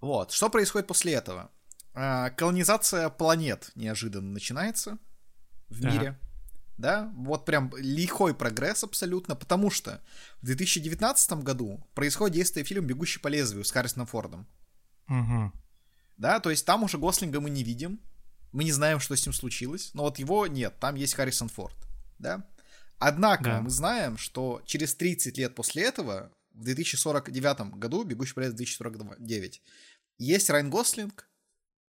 Вот. 0.00 0.32
Что 0.32 0.48
происходит 0.48 0.86
после 0.86 1.14
этого? 1.14 1.50
А, 2.00 2.30
колонизация 2.30 3.08
планет 3.08 3.72
неожиданно 3.74 4.30
начинается 4.30 4.98
в 5.68 5.82
Так. 5.82 5.92
мире. 5.92 6.18
Да, 6.76 7.10
вот 7.16 7.44
прям 7.44 7.72
лихой 7.76 8.34
прогресс 8.34 8.84
абсолютно, 8.84 9.34
потому 9.34 9.68
что 9.68 10.00
в 10.40 10.46
2019 10.46 11.32
году 11.42 11.84
происходит 11.94 12.36
действие 12.36 12.64
фильма 12.64 12.86
«Бегущий 12.86 13.18
по 13.18 13.26
лезвию» 13.26 13.64
с 13.64 13.72
Харрисоном 13.72 14.06
Фордом. 14.06 14.46
Мгм. 15.08 15.52
Да, 16.18 16.38
то 16.38 16.50
есть 16.50 16.64
там 16.64 16.84
уже 16.84 16.96
Гослинга 16.98 17.40
мы 17.40 17.50
не 17.50 17.64
видим, 17.64 18.00
мы 18.52 18.62
не 18.62 18.70
знаем, 18.70 19.00
что 19.00 19.16
с 19.16 19.26
ним 19.26 19.32
случилось, 19.32 19.90
но 19.94 20.04
вот 20.04 20.20
его 20.20 20.46
нет, 20.46 20.78
там 20.78 20.94
есть 20.94 21.14
Харрисон 21.14 21.48
Форд, 21.48 21.74
да. 22.20 22.44
Однако 23.00 23.42
Да. 23.44 23.60
мы 23.60 23.70
знаем, 23.70 24.16
что 24.18 24.62
через 24.64 24.94
30 24.94 25.36
лет 25.36 25.56
после 25.56 25.82
этого, 25.82 26.30
в 26.52 26.62
2049 26.62 27.74
году, 27.76 28.04
«Бегущий 28.04 28.34
по 28.34 28.40
лезвию» 28.40 28.56
2049, 28.58 29.62
есть 30.18 30.48
Райан 30.48 30.70
Гослинг, 30.70 31.27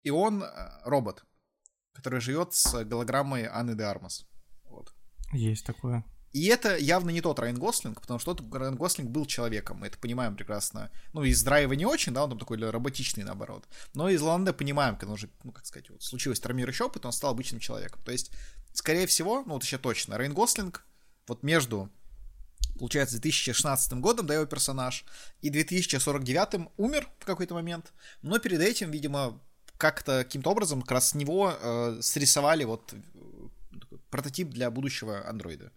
и 0.03 0.09
он 0.09 0.43
э, 0.43 0.47
робот, 0.83 1.25
который 1.93 2.21
живет 2.21 2.53
с 2.53 2.83
голограммой 2.83 3.45
Анны 3.45 3.75
де 3.75 3.83
Армас. 3.83 4.25
Вот. 4.63 4.93
Есть 5.33 5.65
такое. 5.65 6.03
И 6.31 6.45
это 6.45 6.77
явно 6.77 7.09
не 7.09 7.21
тот 7.21 7.39
Райан 7.39 7.57
Гослинг, 7.57 8.01
потому 8.01 8.19
что 8.19 8.35
тот 8.35 8.53
Райан 8.53 8.75
Гослинг 8.75 9.09
был 9.09 9.25
человеком, 9.25 9.77
мы 9.77 9.87
это 9.87 9.97
понимаем 9.97 10.35
прекрасно. 10.35 10.91
Ну, 11.13 11.23
из 11.23 11.41
Драйва 11.41 11.73
не 11.73 11.85
очень, 11.85 12.13
да, 12.13 12.23
он 12.23 12.29
там 12.29 12.39
такой 12.39 12.57
роботичный, 12.57 13.23
наоборот. 13.23 13.67
Но 13.95 14.09
из 14.09 14.21
Ланда 14.21 14.53
понимаем, 14.53 14.95
когда 14.95 15.13
уже, 15.13 15.29
ну, 15.43 15.51
как 15.51 15.65
сказать, 15.65 15.89
вот, 15.89 16.03
случилось 16.03 16.39
травмирующий 16.39 16.85
опыт, 16.85 17.05
он 17.05 17.11
стал 17.13 17.31
обычным 17.31 17.59
человеком. 17.59 18.01
То 18.03 18.11
есть, 18.11 18.31
скорее 18.73 19.07
всего, 19.07 19.43
ну, 19.45 19.53
вот 19.53 19.63
еще 19.63 19.79
точно, 19.79 20.17
Райан 20.17 20.35
Гослинг 20.35 20.85
вот 21.27 21.41
между, 21.41 21.89
получается, 22.77 23.15
2016 23.19 23.93
годом, 23.93 24.27
да, 24.27 24.35
его 24.35 24.45
персонаж, 24.45 25.05
и 25.41 25.49
2049 25.49 26.69
умер 26.77 27.09
в 27.19 27.25
какой-то 27.25 27.55
момент, 27.55 27.91
но 28.21 28.37
перед 28.37 28.61
этим, 28.61 28.91
видимо, 28.91 29.41
как-то 29.79 30.23
каким-то 30.25 30.51
образом 30.51 30.81
как 30.81 30.91
раз 30.91 31.09
с 31.11 31.15
него 31.15 31.53
э, 31.57 31.99
срисовали 32.01 32.65
вот 32.65 32.93
э, 32.93 32.97
прототип 34.09 34.49
для 34.49 34.69
будущего 34.69 35.27
андроида. 35.27 35.71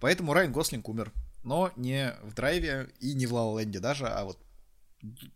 Поэтому 0.00 0.34
Райан 0.34 0.52
Гослинг 0.52 0.88
умер. 0.88 1.12
Но 1.44 1.72
не 1.76 2.12
в 2.24 2.34
драйве 2.34 2.90
и 2.98 3.14
не 3.14 3.26
в 3.26 3.32
Ла 3.32 3.60
Ленде 3.60 3.78
даже, 3.78 4.08
а 4.08 4.24
вот 4.24 4.44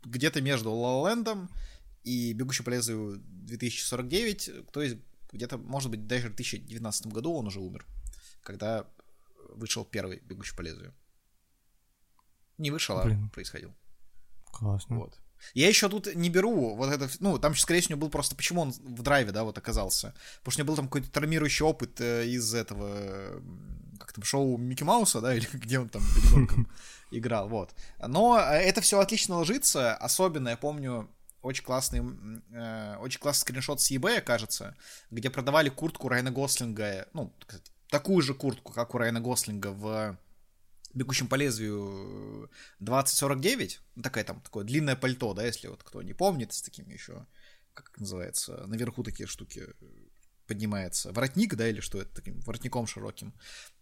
где-то 0.03 0.43
между 0.43 0.73
Ла 0.73 1.09
Лендом 1.09 1.49
и 2.03 2.33
Бегущий 2.33 2.65
по 2.65 2.71
лезвию 2.71 3.21
2049, 3.23 4.73
то 4.73 4.83
есть 4.83 4.97
где-то, 5.31 5.57
может 5.57 5.89
быть, 5.93 6.09
даже 6.09 6.31
в 6.31 6.35
2019 6.35 7.07
году 7.07 7.35
он 7.35 7.47
уже 7.47 7.61
умер, 7.61 7.87
когда 8.43 8.87
вышел 9.51 9.85
первый 9.85 10.19
Бегущий 10.19 10.57
по 10.57 10.63
лезвию. 10.63 10.93
Не 12.59 12.73
вышел, 12.73 12.99
а 12.99 13.05
Блин. 13.05 13.31
происходил. 13.31 13.73
Классно. 14.47 14.97
Вот. 14.97 15.21
Я 15.55 15.69
еще 15.69 15.89
тут 15.89 16.15
не 16.15 16.29
беру 16.29 16.75
вот 16.75 16.93
это, 16.93 17.09
ну, 17.21 17.39
там, 17.39 17.55
скорее 17.57 17.81
всего, 17.81 17.99
был 17.99 18.11
просто, 18.11 18.37
почему 18.37 18.63
он 18.63 18.71
в 18.73 19.03
драйве, 19.03 19.33
да, 19.33 19.45
вот 19.45 19.59
оказался. 19.59 20.15
Потому 20.39 20.53
что 20.53 20.61
у 20.61 20.63
него 20.63 20.69
был 20.69 20.77
там 20.77 20.87
какой-то 20.87 21.11
травмирующий 21.11 21.65
опыт 21.65 22.01
э, 22.01 22.27
из 22.27 22.55
этого, 22.55 23.43
как 23.99 24.13
там, 24.13 24.25
шоу 24.25 24.57
Микки 24.57 24.83
Мауса, 24.83 25.21
да, 25.21 25.35
или 25.37 25.49
где 25.53 25.79
он 25.79 25.89
там 25.89 26.03
ребенком 26.17 26.69
играл, 27.11 27.49
вот. 27.49 27.75
Но 27.99 28.39
э, 28.39 28.59
это 28.61 28.81
все 28.81 29.01
отлично 29.01 29.37
ложится, 29.37 29.95
особенно, 29.95 30.51
я 30.51 30.57
помню, 30.57 31.09
очень 31.43 31.65
классный, 31.65 32.03
э, 32.53 32.97
очень 33.01 33.21
классный 33.21 33.43
скриншот 33.43 33.81
с 33.81 33.91
eBay, 33.91 34.21
кажется, 34.21 34.77
где 35.11 35.31
продавали 35.31 35.69
куртку 35.69 36.09
Райана 36.09 36.31
Гослинга, 36.31 37.09
ну, 37.13 37.33
кстати, 37.47 37.71
такую 37.89 38.23
же 38.23 38.35
куртку, 38.35 38.73
как 38.73 38.95
у 38.95 38.99
Райана 38.99 39.21
Гослинга 39.21 39.69
в 39.69 40.17
бегущим 40.95 41.29
по 41.29 41.35
лезвию 41.35 42.51
2049, 42.81 43.81
ну, 43.97 44.03
такая 44.03 44.25
там 44.25 44.41
такое 44.41 44.65
длинное 44.65 44.97
пальто, 44.97 45.35
да, 45.35 45.45
если 45.45 45.69
вот 45.69 45.83
кто 45.83 46.03
не 46.03 46.15
помнит, 46.15 46.53
с 46.53 46.63
такими 46.63 46.93
еще, 46.93 47.27
как 47.75 47.99
называется, 47.99 48.65
наверху 48.67 49.03
такие 49.03 49.27
штуки 49.27 49.69
поднимается. 50.51 51.13
Воротник, 51.13 51.55
да, 51.55 51.69
или 51.69 51.81
что 51.81 52.01
это, 52.01 52.13
таким 52.13 52.41
воротником 52.41 52.89
широким. 52.89 53.33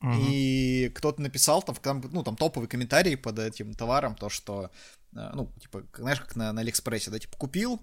Угу. 0.02 0.12
И 0.28 0.92
кто-то 0.94 1.22
написал 1.22 1.62
там, 1.62 2.02
ну, 2.12 2.22
там 2.22 2.36
топовый 2.36 2.68
комментарий 2.68 3.16
под 3.16 3.38
этим 3.38 3.72
товаром, 3.72 4.14
то, 4.14 4.28
что, 4.28 4.70
э, 5.16 5.30
ну, 5.32 5.50
типа, 5.58 5.86
знаешь, 5.96 6.20
как 6.20 6.36
на, 6.36 6.52
на 6.52 6.60
Алиэкспрессе, 6.60 7.10
да, 7.10 7.18
типа, 7.18 7.38
купил, 7.38 7.80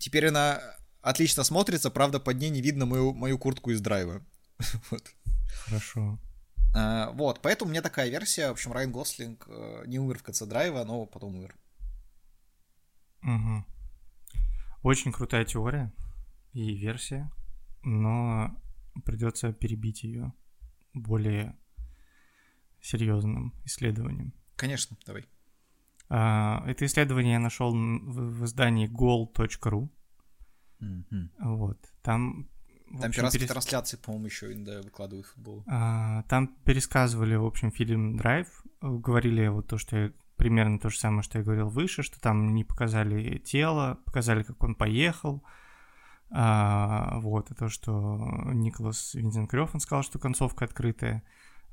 теперь 0.00 0.26
она 0.26 0.60
отлично 1.00 1.44
смотрится, 1.44 1.90
правда, 1.90 2.18
под 2.18 2.38
ней 2.38 2.50
не 2.50 2.60
видно 2.60 2.86
мою, 2.86 3.14
мою 3.14 3.38
куртку 3.38 3.70
из 3.70 3.80
драйва. 3.80 4.20
вот. 4.90 5.04
Хорошо. 5.66 6.18
А, 6.74 7.10
вот, 7.12 7.40
поэтому 7.42 7.68
у 7.68 7.72
меня 7.72 7.82
такая 7.82 8.08
версия. 8.10 8.48
В 8.48 8.52
общем, 8.52 8.72
Райан 8.72 8.92
Гослинг 8.92 9.46
э, 9.48 9.84
не 9.86 9.98
умер 9.98 10.18
в 10.18 10.22
конце 10.22 10.46
драйва, 10.46 10.84
но 10.84 11.06
потом 11.06 11.36
умер. 11.36 11.54
Угу. 13.22 13.64
Очень 14.82 15.12
крутая 15.12 15.44
теория 15.44 15.92
и 16.52 16.74
версия, 16.74 17.30
но 17.82 18.56
придется 19.04 19.52
перебить 19.52 20.02
ее 20.02 20.32
более 20.94 21.56
серьезным 22.80 23.54
исследованием. 23.64 24.32
Конечно, 24.56 24.96
давай. 25.04 25.26
А, 26.08 26.64
это 26.66 26.86
исследование 26.86 27.34
я 27.34 27.38
нашел 27.38 27.72
в, 27.72 28.40
в 28.40 28.44
издании 28.44 28.88
goal.ru. 28.88 29.88
Mm-hmm. 30.80 31.28
Вот. 31.40 31.78
Там 32.02 32.48
там 33.00 33.12
пиратские 33.12 33.40
перес... 33.40 33.52
трансляции, 33.52 33.96
по-моему, 33.96 34.26
еще 34.26 34.52
иногда 34.52 34.80
выкладывают 34.82 35.26
футбол. 35.26 35.64
А, 35.66 36.22
там 36.24 36.48
пересказывали, 36.64 37.34
в 37.36 37.44
общем, 37.44 37.70
фильм 37.70 38.16
«Драйв». 38.16 38.46
Говорили 38.80 39.48
вот 39.48 39.68
то, 39.68 39.78
что 39.78 39.96
я... 39.96 40.12
Примерно 40.36 40.78
то 40.78 40.88
же 40.88 40.98
самое, 40.98 41.22
что 41.22 41.38
я 41.38 41.44
говорил 41.44 41.68
выше, 41.68 42.04
что 42.04 42.20
там 42.20 42.54
не 42.54 42.62
показали 42.62 43.38
тело, 43.38 43.98
показали, 44.04 44.44
как 44.44 44.62
он 44.62 44.76
поехал. 44.76 45.42
А, 46.30 47.18
вот, 47.18 47.50
и 47.50 47.54
то, 47.54 47.68
что 47.68 48.16
Николас 48.52 49.14
Винденкрёфен 49.14 49.80
сказал, 49.80 50.04
что 50.04 50.20
концовка 50.20 50.64
открытая. 50.64 51.24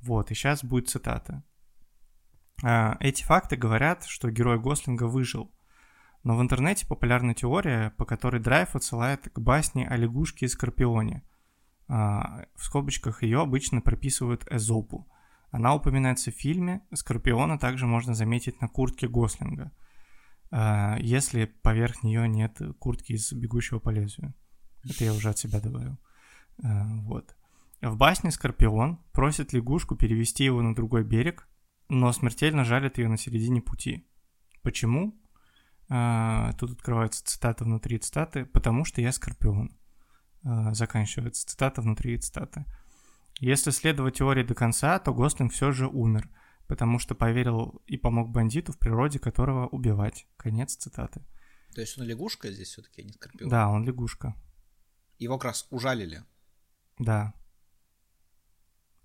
Вот, 0.02 0.32
и 0.32 0.34
сейчас 0.34 0.64
будет 0.64 0.90
цитата. 0.90 1.44
А, 2.64 2.98
эти 3.00 3.24
факты 3.24 3.56
говорят, 3.56 4.06
что 4.06 4.32
герой 4.32 4.60
Гослинга 4.60 5.04
выжил. 5.04 5.52
Но 6.26 6.36
в 6.36 6.42
интернете 6.42 6.88
популярна 6.88 7.36
теория, 7.36 7.92
по 7.98 8.04
которой 8.04 8.42
Драйв 8.42 8.76
отсылает 8.76 9.30
к 9.32 9.40
басне 9.40 9.88
о 9.88 9.96
лягушке 9.96 10.48
и 10.48 10.50
скорпионе. 10.50 11.22
А, 11.88 12.48
в 12.56 12.64
скобочках 12.64 13.22
ее 13.22 13.42
обычно 13.42 13.80
прописывают 13.80 14.44
Эзопу. 14.50 15.08
Она 15.52 15.76
упоминается 15.76 16.32
в 16.32 16.34
фильме, 16.34 16.82
Скорпиона 16.92 17.60
также 17.60 17.86
можно 17.86 18.16
заметить 18.16 18.60
на 18.60 18.68
куртке 18.68 19.08
Гослинга, 19.08 19.72
а, 20.50 20.98
если 21.00 21.46
поверх 21.46 22.02
нее 22.02 22.28
нет 22.28 22.60
куртки 22.80 23.12
из 23.12 23.32
«Бегущего 23.32 23.78
по 23.78 23.92
лезвию». 23.92 24.34
Это 24.84 25.04
я 25.04 25.14
уже 25.14 25.30
от 25.30 25.38
себя 25.38 25.60
добавил. 25.60 26.00
А, 26.64 26.88
вот. 27.04 27.36
В 27.82 27.98
басне 27.98 28.32
Скорпион 28.32 28.98
просит 29.12 29.54
лягушку 29.54 29.96
перевести 29.96 30.44
его 30.44 30.64
на 30.64 30.74
другой 30.74 31.04
берег, 31.04 31.48
но 31.88 32.12
смертельно 32.12 32.64
жалит 32.64 32.98
ее 32.98 33.10
на 33.10 33.18
середине 33.18 33.62
пути. 33.62 34.10
Почему? 34.64 35.22
А, 35.88 36.54
тут 36.54 36.72
открывается 36.72 37.24
цитата 37.26 37.64
внутри 37.64 37.98
цитаты, 38.00 38.46
потому 38.46 38.86
что 38.86 39.02
я 39.02 39.12
скорпион. 39.12 39.78
А, 40.44 40.74
заканчивается 40.74 41.48
цитата 41.48 41.82
внутри 41.82 42.18
цитаты. 42.18 42.66
Если 43.40 43.72
следовать 43.72 44.18
теории 44.18 44.44
до 44.44 44.56
конца, 44.56 44.98
то 45.00 45.14
Гослинг 45.14 45.52
все 45.52 45.72
же 45.72 45.88
умер, 45.88 46.30
потому 46.68 47.00
что 47.00 47.16
поверил 47.16 47.82
и 47.86 47.98
помог 47.98 48.30
бандиту, 48.30 48.72
в 48.72 48.80
природе 48.80 49.20
которого 49.20 49.68
убивать. 49.68 50.28
Конец 50.38 50.76
цитаты. 50.76 51.22
То 51.74 51.82
есть 51.82 51.98
он 52.00 52.06
лягушка 52.06 52.52
здесь 52.52 52.70
все-таки, 52.70 53.02
а 53.02 53.06
не 53.06 53.12
скорпион? 53.12 53.50
Да, 53.50 53.70
он 53.70 53.86
лягушка. 53.86 54.36
Его 55.18 55.38
как 55.38 55.52
раз 55.52 55.68
ужалили? 55.70 56.24
Да. 56.98 57.34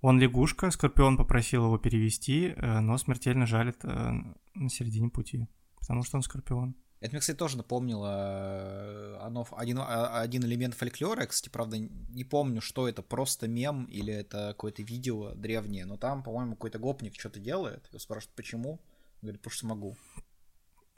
Он 0.01 0.19
лягушка, 0.19 0.71
Скорпион 0.71 1.19
попросил 1.19 1.67
его 1.67 1.77
перевести, 1.77 2.55
э, 2.57 2.81
но 2.81 2.97
смертельно 2.97 3.47
жалит 3.47 3.85
э, 3.85 4.13
на 4.55 4.69
середине 4.71 5.11
пути 5.11 5.47
потому 5.81 6.03
что 6.03 6.17
он 6.17 6.23
скорпион. 6.23 6.77
Это 7.01 7.13
мне, 7.13 7.21
кстати, 7.21 7.37
тоже 7.37 7.57
напомнило 7.57 8.09
э, 8.13 9.17
оно, 9.23 9.47
один, 9.53 9.79
а, 9.79 10.21
один 10.21 10.45
элемент 10.45 10.75
фольклора. 10.75 11.23
Я, 11.23 11.27
кстати, 11.27 11.51
правда, 11.51 11.79
не 11.79 12.25
помню, 12.25 12.61
что 12.61 12.87
это, 12.87 13.03
просто 13.03 13.49
мем 13.49 13.87
или 13.87 14.13
это 14.13 14.49
какое-то 14.49 14.83
видео 14.83 15.35
древнее, 15.35 15.87
но 15.87 15.97
там, 15.97 16.23
по-моему, 16.23 16.53
какой-то 16.53 16.79
гопник 16.79 17.19
что-то 17.19 17.41
делает, 17.41 17.87
его 17.89 17.99
спрашивают, 17.99 18.37
почему, 18.37 18.73
он 18.73 18.79
говорит, 19.23 19.41
потому 19.41 19.55
что 19.55 19.67
могу. 19.67 19.97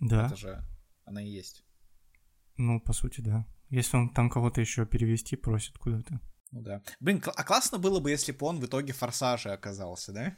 Да. 0.00 0.26
Это 0.26 0.36
же 0.36 0.64
она 1.04 1.22
и 1.22 1.28
есть. 1.28 1.64
Ну, 2.56 2.80
по 2.80 2.92
сути, 2.92 3.20
да. 3.20 3.46
Если 3.70 3.96
он 3.96 4.10
там 4.10 4.28
кого-то 4.28 4.60
еще 4.60 4.84
перевести 4.84 5.36
просит 5.36 5.78
куда-то. 5.78 6.20
Ну 6.50 6.62
да. 6.62 6.82
Блин, 6.98 7.22
а 7.24 7.44
классно 7.44 7.78
было 7.78 8.00
бы, 8.00 8.10
если 8.10 8.32
бы 8.32 8.44
он 8.46 8.58
в 8.58 8.66
итоге 8.66 8.92
форсаже 8.92 9.50
оказался, 9.50 10.12
да? 10.12 10.36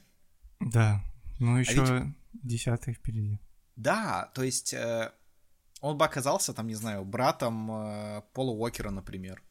Да. 0.60 1.02
Ну, 1.40 1.58
еще 1.58 1.82
а 1.82 2.00
ведь... 2.00 2.14
десятый 2.32 2.94
впереди. 2.94 3.40
Да, 3.76 4.30
то 4.34 4.42
есть 4.42 4.72
э, 4.72 5.12
он 5.80 5.98
бы 5.98 6.04
оказался 6.04 6.52
там, 6.52 6.66
не 6.66 6.74
знаю, 6.74 7.04
братом 7.04 7.70
э, 7.70 8.22
Пола 8.32 8.52
Уокера, 8.52 8.90
например. 8.90 9.42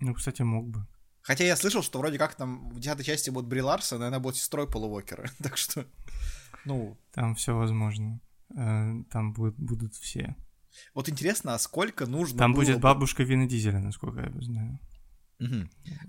Ну, 0.00 0.14
кстати, 0.14 0.42
мог 0.42 0.68
бы. 0.68 0.86
Хотя 1.22 1.44
я 1.44 1.56
слышал, 1.56 1.82
что 1.82 1.98
вроде 1.98 2.18
как 2.18 2.34
там 2.34 2.68
в 2.70 2.80
десятой 2.80 3.04
части 3.04 3.30
будет 3.30 3.46
Бри 3.46 3.62
Ларсон, 3.62 4.02
и 4.02 4.06
она 4.06 4.20
будет 4.20 4.36
сестрой 4.36 4.68
Пола 4.70 4.86
Уокера. 4.86 5.30
так 5.42 5.56
что, 5.56 5.86
ну... 6.64 6.98
Там 7.12 7.34
все 7.34 7.56
возможно. 7.56 8.20
Э, 8.56 8.92
там 9.10 9.32
будут, 9.32 9.56
будут 9.56 9.94
все. 9.94 10.36
Вот 10.92 11.08
интересно, 11.08 11.54
а 11.54 11.58
сколько 11.58 12.06
нужно 12.06 12.38
Там 12.38 12.52
будет 12.52 12.80
бабушка 12.80 13.22
Вина 13.22 13.46
Дизеля, 13.46 13.78
насколько 13.78 14.20
я 14.20 14.42
знаю. 14.42 14.80
Угу. 15.40 15.68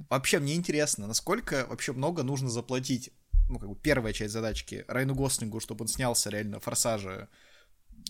Вообще, 0.09 0.39
мне 0.39 0.55
интересно, 0.55 1.07
насколько 1.07 1.65
вообще 1.67 1.93
много 1.93 2.23
нужно 2.23 2.49
заплатить 2.49 3.11
ну, 3.47 3.59
как 3.59 3.69
бы 3.69 3.75
первая 3.75 4.13
часть 4.13 4.33
задачки 4.33 4.85
Райну 4.87 5.15
Гослингу, 5.15 5.59
чтобы 5.59 5.83
он 5.83 5.87
снялся 5.87 6.29
реально 6.29 6.59
форсажа 6.59 7.09
э, 7.09 7.27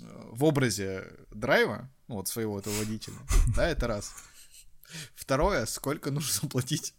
в 0.01 0.43
образе 0.43 1.05
драйва, 1.31 1.89
ну, 2.07 2.15
вот 2.15 2.27
своего 2.27 2.59
этого 2.59 2.77
водителя, 2.77 3.15
да, 3.55 3.67
это 3.67 3.87
раз. 3.87 4.13
Второе, 5.15 5.65
сколько 5.65 6.11
нужно 6.11 6.33
заплатить, 6.41 6.93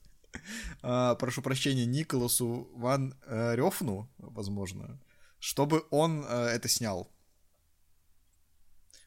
а, 0.83 1.15
прошу 1.15 1.43
прощения, 1.43 1.87
Николасу 1.87 2.69
Ван 2.75 3.15
э, 3.27 3.55
Рёфну, 3.55 4.11
возможно, 4.19 5.01
чтобы 5.39 5.85
он 5.91 6.25
э, 6.27 6.47
это 6.47 6.69
снял. 6.69 7.11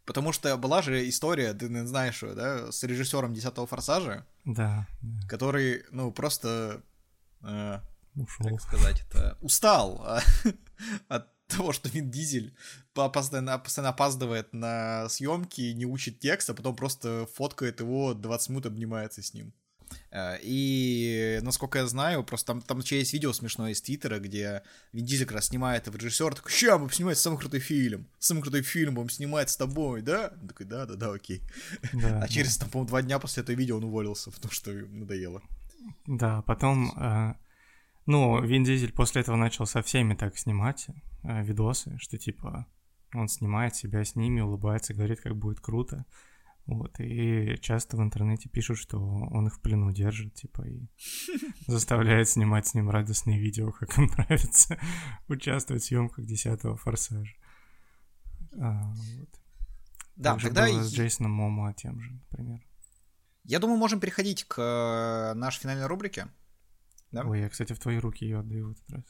Потому 0.06 0.32
что 0.32 0.58
была 0.58 0.82
же 0.82 1.08
история, 1.08 1.54
ты 1.54 1.68
знаешь, 1.86 2.22
да, 2.22 2.72
с 2.72 2.82
режиссером 2.82 3.34
десятого 3.34 3.68
форсажа. 3.68 4.26
Да. 4.44 4.88
да. 5.02 5.28
Который, 5.28 5.84
ну, 5.92 6.12
просто 6.12 6.82
э, 7.44 7.80
ушел. 8.16 8.50
Как 8.50 8.62
сказать 8.62 9.04
это? 9.08 9.38
Устал 9.42 10.02
а, 10.04 10.22
от 11.10 11.28
того, 11.50 11.74
что 11.74 11.90
Вин 11.90 12.10
Дизель 12.10 12.54
постоянно, 12.94 13.60
постоянно 13.60 13.90
опаздывает 13.90 14.54
на 14.54 15.10
съемки, 15.10 15.74
не 15.74 15.86
учит 15.86 16.20
текст, 16.20 16.50
а 16.50 16.54
потом 16.54 16.76
просто 16.76 17.28
фоткает 17.34 17.80
его, 17.80 18.14
20 18.14 18.50
минут 18.50 18.66
обнимается 18.66 19.22
с 19.22 19.34
ним. 19.34 19.54
Э, 20.12 20.38
и, 20.42 21.40
насколько 21.42 21.80
я 21.80 21.88
знаю, 21.88 22.24
просто 22.24 22.48
там, 22.48 22.62
там 22.62 22.80
еще 22.80 23.00
есть 23.00 23.14
видео 23.14 23.34
смешное 23.34 23.72
из 23.72 23.82
Твиттера, 23.82 24.20
где 24.20 24.64
Вин 24.94 25.06
Дизель 25.06 25.26
как 25.26 25.36
раз 25.36 25.48
снимает 25.48 25.84
этого 25.84 25.98
режиссера, 25.98 26.32
такой, 26.32 26.52
ща, 26.52 26.78
будем 26.78 26.94
снимать 26.94 27.18
самый 27.18 27.40
крутой 27.40 27.60
фильм, 27.60 28.08
самый 28.20 28.42
крутой 28.42 28.62
фильм 28.62 28.96
будем 28.96 29.10
снимать 29.10 29.50
с 29.50 29.58
тобой, 29.58 30.02
да? 30.02 30.34
Он 30.42 30.48
такой, 30.48 30.66
да, 30.66 30.86
да, 30.86 30.96
да, 30.96 31.12
окей. 31.14 31.42
Да, 31.94 32.22
а 32.24 32.28
через, 32.28 32.58
там, 32.58 32.70
по-моему, 32.70 32.90
два 32.90 33.02
дня 33.02 33.20
после 33.20 33.44
этого 33.44 33.56
видео 33.56 33.78
он 33.78 33.84
уволился, 33.84 34.32
потому 34.32 34.52
что 34.52 34.72
надоело. 34.72 35.42
Да, 36.06 36.42
потом 36.44 36.92
э, 36.98 37.34
ну, 38.10 38.42
Вин 38.42 38.64
Дизель 38.64 38.92
после 38.92 39.22
этого 39.22 39.36
начал 39.36 39.68
со 39.68 39.84
всеми 39.84 40.16
так 40.16 40.36
снимать 40.36 40.88
э, 41.24 41.44
видосы, 41.44 41.96
что 42.00 42.18
типа 42.18 42.66
он 43.14 43.28
снимает 43.28 43.76
себя 43.76 44.04
с 44.04 44.16
ними, 44.16 44.42
улыбается, 44.42 44.96
говорит, 44.96 45.22
как 45.22 45.38
будет 45.38 45.60
круто. 45.60 46.06
Вот, 46.66 47.00
и 47.00 47.56
часто 47.62 47.98
в 47.98 48.02
интернете 48.02 48.50
пишут, 48.50 48.80
что 48.80 49.00
он 49.00 49.46
их 49.48 49.58
в 49.58 49.62
плену 49.62 49.92
держит, 49.92 50.34
типа, 50.34 50.64
и 50.68 50.88
заставляет 51.68 52.28
снимать 52.28 52.66
с 52.66 52.74
ним 52.74 52.90
радостные 52.90 53.40
видео, 53.40 53.72
как 53.72 53.96
им 54.00 54.06
нравится 54.18 54.80
участвовать 55.28 55.84
в 55.84 55.86
съемках 55.86 56.26
десятого 56.26 56.78
форсажа. 56.78 57.36
А, 58.60 58.92
вот. 58.92 59.30
Да, 60.16 60.32
Также 60.32 60.48
тогда... 60.48 60.68
Было 60.68 60.84
с 60.84 60.92
Джейсоном 60.92 61.32
Момоа 61.32 61.74
тем 61.74 62.02
же, 62.02 62.12
например. 62.12 62.60
Я 63.44 63.60
думаю, 63.60 63.78
можем 63.78 64.00
переходить 64.00 64.46
к 64.46 64.60
э, 64.60 65.34
нашей 65.36 65.62
финальной 65.62 65.86
рубрике. 65.86 66.28
Да? 67.12 67.24
Ой, 67.26 67.42
я, 67.42 67.50
кстати, 67.50 67.74
в 67.74 67.80
твои 67.80 67.98
руки 67.98 68.26
ее 68.26 68.40
отдаю 68.40 68.68
в 68.68 68.72
этот 68.72 68.90
раз. 68.92 69.04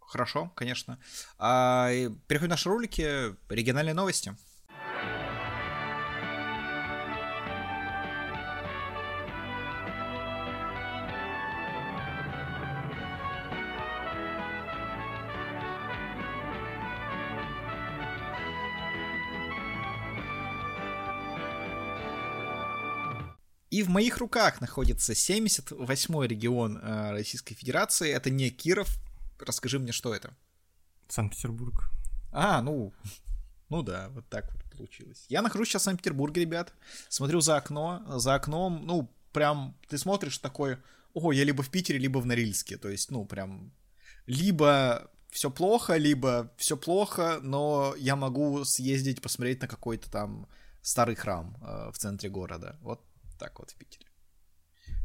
Хорошо, 0.00 0.50
конечно. 0.56 0.98
А, 1.38 1.90
переходим 2.26 2.48
к 2.48 2.50
нашей 2.50 2.68
рубрике 2.68 3.36
«Региональные 3.48 3.94
новости». 3.94 4.36
И 23.78 23.82
в 23.84 23.90
моих 23.90 24.18
руках 24.18 24.60
находится 24.60 25.12
78-й 25.12 26.26
регион 26.26 26.78
э, 26.78 27.10
Российской 27.12 27.54
Федерации. 27.54 28.10
Это 28.10 28.28
не 28.28 28.50
Киров. 28.50 28.88
Расскажи 29.38 29.78
мне, 29.78 29.92
что 29.92 30.12
это? 30.12 30.34
Санкт-Петербург. 31.06 31.92
А, 32.32 32.60
ну, 32.60 32.92
ну 33.68 33.84
да, 33.84 34.08
вот 34.08 34.28
так 34.28 34.52
вот 34.52 34.64
получилось. 34.64 35.26
Я 35.28 35.42
нахожусь 35.42 35.68
сейчас 35.68 35.82
в 35.82 35.84
Санкт-Петербурге, 35.84 36.40
ребят. 36.40 36.72
Смотрю 37.08 37.40
за 37.40 37.56
окно. 37.56 38.02
За 38.18 38.34
окном, 38.34 38.84
ну, 38.84 39.08
прям 39.32 39.76
ты 39.88 39.96
смотришь 39.96 40.38
такой, 40.38 40.78
о, 41.14 41.30
я 41.30 41.44
либо 41.44 41.62
в 41.62 41.70
Питере, 41.70 42.00
либо 42.00 42.18
в 42.18 42.26
Норильске. 42.26 42.78
То 42.78 42.88
есть, 42.88 43.12
ну, 43.12 43.24
прям 43.26 43.70
либо 44.26 45.08
все 45.30 45.52
плохо, 45.52 45.94
либо 45.94 46.52
все 46.56 46.76
плохо, 46.76 47.38
но 47.42 47.94
я 47.96 48.16
могу 48.16 48.64
съездить 48.64 49.22
посмотреть 49.22 49.60
на 49.60 49.68
какой-то 49.68 50.10
там 50.10 50.48
старый 50.82 51.14
храм 51.14 51.56
э, 51.62 51.92
в 51.92 51.98
центре 51.98 52.28
города. 52.28 52.76
Вот 52.82 53.07
так 53.38 53.58
вот 53.58 53.70
в 53.70 53.76
Питере. 53.76 54.06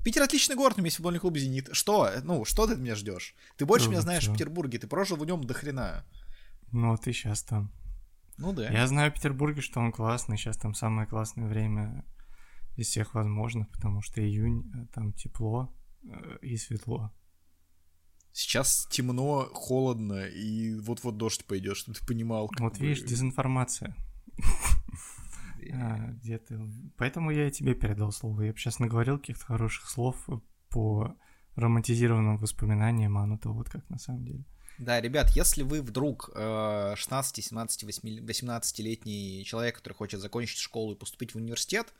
Питер 0.03 0.21
отличный 0.21 0.55
город, 0.55 0.75
у 0.75 0.81
меня 0.81 0.87
есть 0.87 0.97
футбольный 0.97 1.19
клуб 1.19 1.37
«Зенит». 1.37 1.69
Что? 1.71 2.11
Ну, 2.23 2.43
что 2.43 2.67
ты 2.67 2.73
от 2.73 2.79
меня 2.79 2.95
ждешь? 2.95 3.35
Ты 3.57 3.65
больше 3.65 3.85
ну, 3.85 3.91
меня 3.91 4.01
знаешь 4.01 4.23
все. 4.23 4.31
в 4.31 4.33
Петербурге, 4.33 4.77
ты 4.79 4.87
прожил 4.87 5.15
в 5.15 5.25
нем 5.25 5.43
до 5.45 5.53
хрена. 5.53 6.05
Ну, 6.71 6.97
ты 6.97 7.13
сейчас 7.13 7.43
там. 7.43 7.71
Ну 8.37 8.51
да. 8.51 8.69
Я 8.69 8.87
знаю 8.87 9.11
в 9.11 9.13
Петербурге, 9.13 9.61
что 9.61 9.79
он 9.79 9.91
классный, 9.91 10.37
сейчас 10.37 10.57
там 10.57 10.73
самое 10.73 11.07
классное 11.07 11.47
время 11.47 12.03
из 12.75 12.87
всех 12.87 13.13
возможных, 13.13 13.69
потому 13.69 14.01
что 14.01 14.21
июнь, 14.21 14.69
э, 14.75 14.87
там 14.93 15.13
тепло 15.13 15.73
э, 16.03 16.37
и 16.41 16.57
светло. 16.57 17.13
Сейчас 18.33 18.87
темно, 18.89 19.47
холодно, 19.53 20.25
и 20.25 20.75
вот-вот 20.79 21.17
дождь 21.17 21.45
пойдет, 21.45 21.77
чтобы 21.77 21.97
ты 21.97 22.05
понимал. 22.05 22.49
Вот 22.59 22.79
видишь, 22.79 23.03
дезинформация. 23.03 23.95
А, 25.71 26.11
где 26.21 26.37
ты? 26.37 26.59
Поэтому 26.97 27.31
я 27.31 27.47
и 27.47 27.51
тебе 27.51 27.73
передал 27.73 28.11
слово. 28.11 28.41
Я 28.41 28.53
бы 28.53 28.57
сейчас 28.57 28.79
наговорил 28.79 29.19
каких-то 29.19 29.45
хороших 29.45 29.89
слов 29.89 30.27
по 30.69 31.15
романтизированным 31.55 32.37
воспоминаниям, 32.37 33.17
а 33.17 33.23
оно-то 33.23 33.49
вот 33.49 33.69
как 33.69 33.89
на 33.89 33.99
самом 33.99 34.25
деле. 34.25 34.43
Да, 34.79 34.99
ребят, 34.99 35.29
если 35.31 35.61
вы 35.61 35.81
вдруг 35.81 36.31
16, 36.33 37.45
17, 37.45 37.83
18-летний 37.83 39.43
человек, 39.45 39.75
который 39.75 39.93
хочет 39.93 40.19
закончить 40.19 40.57
школу 40.57 40.93
и 40.93 40.97
поступить 40.97 41.33
в 41.33 41.37
университет, 41.37 41.93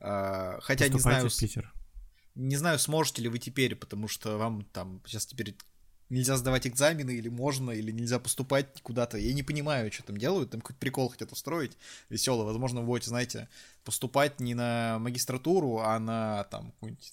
э, 0.00 0.58
хотя 0.62 0.88
не 0.88 0.98
знаю... 0.98 1.28
в 1.28 1.38
Питер. 1.38 1.72
Не 2.34 2.56
знаю, 2.56 2.78
сможете 2.78 3.22
ли 3.22 3.28
вы 3.28 3.38
теперь, 3.38 3.76
потому 3.76 4.08
что 4.08 4.38
вам 4.38 4.64
там 4.72 5.00
сейчас 5.06 5.26
теперь 5.26 5.56
нельзя 6.10 6.36
сдавать 6.36 6.66
экзамены, 6.66 7.10
или 7.12 7.28
можно, 7.28 7.70
или 7.70 7.90
нельзя 7.90 8.18
поступать 8.18 8.80
куда-то. 8.82 9.18
Я 9.18 9.32
не 9.34 9.42
понимаю, 9.42 9.92
что 9.92 10.04
там 10.04 10.16
делают, 10.16 10.50
там 10.50 10.60
какой-то 10.60 10.78
прикол 10.78 11.08
хотят 11.08 11.32
устроить 11.32 11.76
веселый. 12.08 12.46
Возможно, 12.46 12.80
вы 12.80 12.86
будете, 12.86 13.08
знаете, 13.08 13.48
поступать 13.84 14.40
не 14.40 14.54
на 14.54 14.98
магистратуру, 14.98 15.78
а 15.78 15.98
на 15.98 16.44
там 16.44 16.72
какую-нибудь 16.72 17.12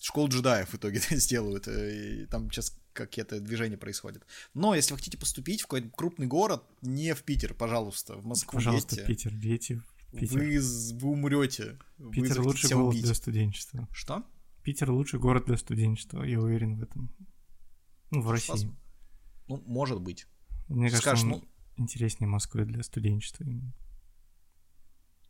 школу 0.00 0.28
джедаев 0.28 0.70
в 0.70 0.74
итоге 0.74 1.00
сделают. 1.10 1.68
И 1.68 2.26
там 2.26 2.50
сейчас 2.50 2.76
какие-то 2.92 3.40
движения 3.40 3.76
происходят. 3.76 4.24
Но 4.54 4.74
если 4.74 4.92
вы 4.92 4.98
хотите 4.98 5.18
поступить 5.18 5.62
в 5.62 5.64
какой-то 5.64 5.88
крупный 5.90 6.26
город, 6.26 6.62
не 6.82 7.14
в 7.14 7.22
Питер, 7.22 7.54
пожалуйста, 7.54 8.16
в 8.16 8.26
Москву 8.26 8.58
Пожалуйста, 8.58 8.96
едьте. 8.96 9.06
Питер, 9.06 9.32
дети. 9.32 9.82
Питер. 10.12 10.38
Вы, 10.38 10.60
вы 10.98 11.08
умрете. 11.10 11.78
Питер 12.12 12.40
вы 12.40 12.48
лучший 12.48 12.70
город 12.70 12.88
убить. 12.94 13.04
для 13.04 13.14
студенчества. 13.14 13.88
Что? 13.92 14.22
Питер 14.62 14.90
лучший 14.90 15.18
город 15.18 15.46
для 15.46 15.56
студенчества, 15.56 16.22
я 16.22 16.38
уверен 16.38 16.78
в 16.78 16.82
этом. 16.82 17.10
Ну, 18.12 18.20
в 18.20 18.30
России. 18.30 18.52
Возможно. 18.52 18.78
Ну, 19.48 19.62
может 19.66 20.00
быть. 20.00 20.26
Мне 20.68 20.88
кажется, 20.88 21.02
Скажешь, 21.02 21.24
ну... 21.24 21.42
интереснее 21.76 22.28
Москвы 22.28 22.64
для 22.64 22.82
студенчества 22.82 23.44
именно. 23.44 23.74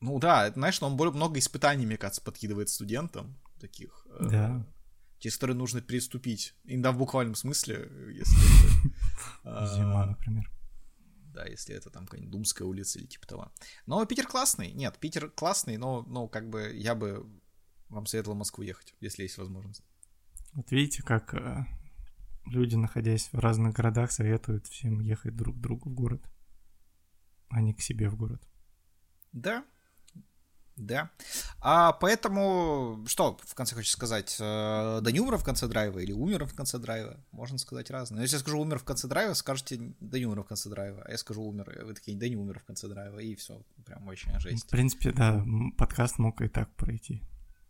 Ну 0.00 0.18
да, 0.18 0.50
знаешь, 0.50 0.82
он 0.82 0.96
более 0.96 1.14
много 1.14 1.38
испытаний, 1.38 1.86
мне 1.86 1.96
кажется, 1.96 2.22
подкидывает 2.22 2.68
студентам 2.68 3.38
таких. 3.60 4.06
Э, 4.18 4.28
да. 4.28 4.58
Э, 4.58 4.64
через 5.20 5.36
которые 5.36 5.56
нужно 5.56 5.80
переступить. 5.80 6.56
Иногда 6.64 6.90
в 6.90 6.98
буквальном 6.98 7.36
смысле, 7.36 7.88
если 8.12 8.36
Зима, 9.76 10.06
например. 10.06 10.50
Да, 11.32 11.46
если 11.46 11.74
это 11.74 11.88
там 11.88 12.06
какая-нибудь 12.06 12.32
Думская 12.32 12.66
улица 12.66 12.98
или 12.98 13.06
типа 13.06 13.26
того. 13.28 13.52
Но 13.86 14.04
Питер 14.04 14.26
классный. 14.26 14.72
Нет, 14.72 14.98
Питер 14.98 15.30
классный, 15.30 15.76
но, 15.76 16.02
но 16.02 16.26
как 16.26 16.50
бы 16.50 16.72
я 16.74 16.96
бы 16.96 17.24
вам 17.88 18.06
советовал 18.06 18.34
в 18.34 18.40
Москву 18.40 18.64
ехать, 18.64 18.94
если 19.00 19.22
есть 19.22 19.38
возможность. 19.38 19.84
Вот 20.54 20.70
видите, 20.72 21.02
как 21.02 21.32
э, 21.34 21.64
люди, 22.46 22.76
находясь 22.76 23.28
в 23.32 23.38
разных 23.38 23.74
городах, 23.74 24.12
советуют 24.12 24.66
всем 24.66 25.00
ехать 25.00 25.36
друг 25.36 25.56
к 25.56 25.60
другу 25.60 25.90
в 25.90 25.94
город, 25.94 26.22
а 27.48 27.60
не 27.60 27.74
к 27.74 27.80
себе 27.80 28.08
в 28.08 28.16
город. 28.16 28.42
Да, 29.32 29.64
да. 30.76 31.10
А 31.60 31.92
поэтому, 31.92 33.04
что 33.06 33.38
в 33.44 33.54
конце 33.54 33.74
хочешь 33.74 33.92
сказать? 33.92 34.36
Э, 34.40 35.00
да 35.02 35.12
не 35.12 35.20
умер 35.20 35.36
в 35.36 35.44
конце 35.44 35.68
драйва 35.68 35.98
или 35.98 36.12
умер 36.12 36.46
в 36.46 36.54
конце 36.54 36.78
драйва? 36.78 37.20
Можно 37.30 37.58
сказать 37.58 37.90
разное. 37.90 38.16
Но 38.16 38.22
если 38.22 38.36
я 38.36 38.40
скажу 38.40 38.58
умер 38.58 38.78
в 38.78 38.84
конце 38.84 39.06
драйва, 39.06 39.34
скажете 39.34 39.94
да 40.00 40.18
не 40.18 40.26
умер 40.26 40.42
в 40.42 40.46
конце 40.46 40.70
драйва. 40.70 41.02
А 41.04 41.10
я 41.10 41.18
скажу 41.18 41.42
умер, 41.42 41.84
вы 41.84 41.94
такие 41.94 42.16
да 42.16 42.28
не 42.28 42.36
умер 42.36 42.60
в 42.60 42.64
конце 42.64 42.88
драйва. 42.88 43.18
И 43.18 43.34
все, 43.34 43.62
прям 43.84 44.06
очень 44.08 44.38
жесть. 44.40 44.64
В 44.64 44.68
принципе, 44.68 45.12
да, 45.12 45.44
подкаст 45.76 46.18
мог 46.18 46.40
и 46.40 46.48
так 46.48 46.74
пройти. 46.74 47.22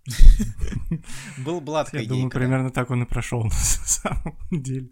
Был 1.38 1.60
такая 1.60 2.02
Я 2.02 2.08
думаю, 2.08 2.30
примерно 2.30 2.70
так 2.70 2.90
он 2.90 3.02
и 3.02 3.06
прошел 3.06 3.44
на 3.44 3.50
самом 3.50 4.36
деле. 4.50 4.90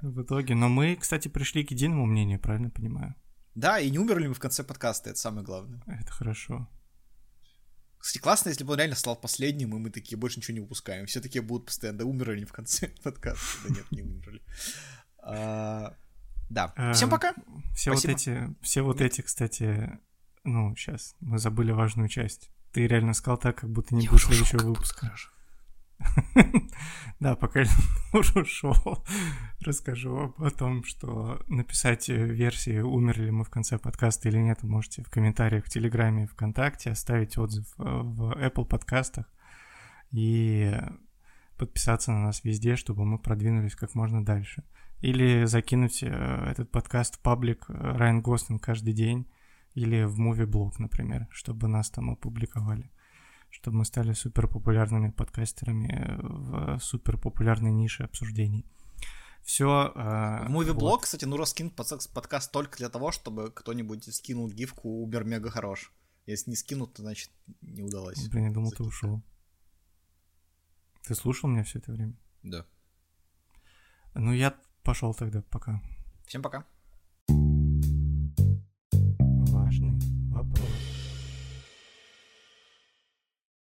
В 0.00 0.22
итоге. 0.22 0.54
Но 0.54 0.68
мы, 0.68 0.96
кстати, 0.96 1.28
пришли 1.28 1.64
к 1.64 1.70
единому 1.70 2.06
мнению, 2.06 2.40
правильно 2.40 2.70
понимаю? 2.70 3.14
Да, 3.54 3.78
и 3.78 3.90
не 3.90 3.98
умерли 3.98 4.28
мы 4.28 4.34
в 4.34 4.40
конце 4.40 4.64
подкаста, 4.64 5.10
это 5.10 5.18
самое 5.18 5.44
главное. 5.44 5.82
Это 5.86 6.10
хорошо. 6.10 6.68
Кстати, 7.98 8.20
классно, 8.20 8.48
если 8.48 8.64
бы 8.64 8.72
он 8.72 8.78
реально 8.78 8.96
стал 8.96 9.14
последним, 9.14 9.76
и 9.76 9.78
мы 9.78 9.90
такие 9.90 10.18
больше 10.18 10.40
ничего 10.40 10.54
не 10.54 10.60
выпускаем. 10.60 11.06
Все 11.06 11.20
такие 11.20 11.40
будут 11.40 11.66
постоянно, 11.66 11.98
да 11.98 12.04
умерли 12.04 12.44
в 12.44 12.52
конце 12.52 12.88
подкаста. 13.02 13.68
Да 13.68 13.74
нет, 13.74 13.92
не 13.92 14.02
умерли. 14.02 14.42
А, 15.18 15.94
да. 16.50 16.72
А, 16.76 16.92
Всем 16.94 17.10
пока. 17.10 17.34
Все 17.74 17.92
вот 17.92 18.04
эти, 18.04 18.52
все 18.60 18.82
вот 18.82 19.00
эти, 19.00 19.20
кстати, 19.20 20.00
ну, 20.42 20.74
сейчас 20.74 21.14
мы 21.20 21.38
забыли 21.38 21.70
важную 21.70 22.08
часть. 22.08 22.50
Ты 22.72 22.86
реально 22.86 23.12
сказал 23.12 23.38
так, 23.38 23.56
как 23.56 23.70
будто 23.70 23.94
не 23.94 24.08
будет 24.08 24.22
следующего 24.22 24.64
выпуска. 24.64 25.14
Да, 27.20 27.36
пока 27.36 27.60
я 27.60 27.68
ушел, 28.12 28.74
расскажу 29.60 30.34
о 30.38 30.50
том, 30.50 30.82
что 30.82 31.40
написать 31.46 32.08
версии, 32.08 32.80
умерли 32.80 33.30
мы 33.30 33.44
в 33.44 33.50
конце 33.50 33.78
подкаста 33.78 34.28
или 34.28 34.38
нет, 34.38 34.64
можете 34.64 35.04
в 35.04 35.08
комментариях 35.08 35.64
в 35.64 35.68
Телеграме 35.68 36.24
и 36.24 36.26
ВКонтакте 36.26 36.90
оставить 36.90 37.38
отзыв 37.38 37.66
э, 37.78 37.82
в 37.84 38.32
Apple 38.32 38.64
подкастах 38.64 39.26
и 40.10 40.74
подписаться 41.56 42.10
на 42.10 42.24
нас 42.24 42.42
везде, 42.42 42.74
чтобы 42.74 43.04
мы 43.04 43.20
продвинулись 43.20 43.76
как 43.76 43.94
можно 43.94 44.24
дальше. 44.24 44.64
Или 45.00 45.44
закинуть 45.44 46.02
э, 46.02 46.08
этот 46.50 46.72
подкаст 46.72 47.18
в 47.18 47.20
паблик 47.20 47.66
Райан 47.68 48.20
Гостин 48.20 48.58
каждый 48.58 48.94
день 48.94 49.28
или 49.74 50.04
в 50.04 50.18
муви-блог, 50.18 50.78
например, 50.78 51.26
чтобы 51.30 51.68
нас 51.68 51.90
там 51.90 52.10
опубликовали 52.10 52.90
чтобы 53.52 53.76
мы 53.76 53.84
стали 53.84 54.14
супер 54.14 54.48
популярными 54.48 55.10
подкастерами 55.10 56.16
в 56.22 56.78
супер 56.80 57.18
популярной 57.18 57.70
нише 57.70 58.02
обсуждений. 58.02 58.64
Все. 59.42 59.92
Э, 59.94 60.48
Муви-блог, 60.48 60.92
вот. 60.92 61.02
кстати, 61.02 61.24
нужно 61.24 61.44
скинуть 61.46 61.74
подкаст 61.74 62.50
только 62.50 62.78
для 62.78 62.88
того, 62.88 63.12
чтобы 63.12 63.50
кто-нибудь 63.50 64.14
скинул 64.14 64.48
гифку 64.48 65.02
Убер 65.02 65.24
мега 65.24 65.50
хорош. 65.50 65.92
Если 66.26 66.50
не 66.50 66.56
скинут, 66.56 66.94
то 66.94 67.02
значит 67.02 67.30
не 67.60 67.82
удалось. 67.82 68.28
Блин, 68.28 68.46
я 68.46 68.52
думал, 68.52 68.70
ты 68.70 68.84
ушел. 68.84 69.22
Ты 71.02 71.14
слушал 71.14 71.50
меня 71.50 71.64
все 71.64 71.80
это 71.80 71.90
время? 71.90 72.14
Да. 72.44 72.64
Ну, 74.14 74.32
я 74.32 74.56
пошел 74.84 75.12
тогда, 75.14 75.42
пока. 75.42 75.82
Всем 76.26 76.42
пока. 76.42 76.64
Важный 80.42 80.60
вопрос. 80.60 80.81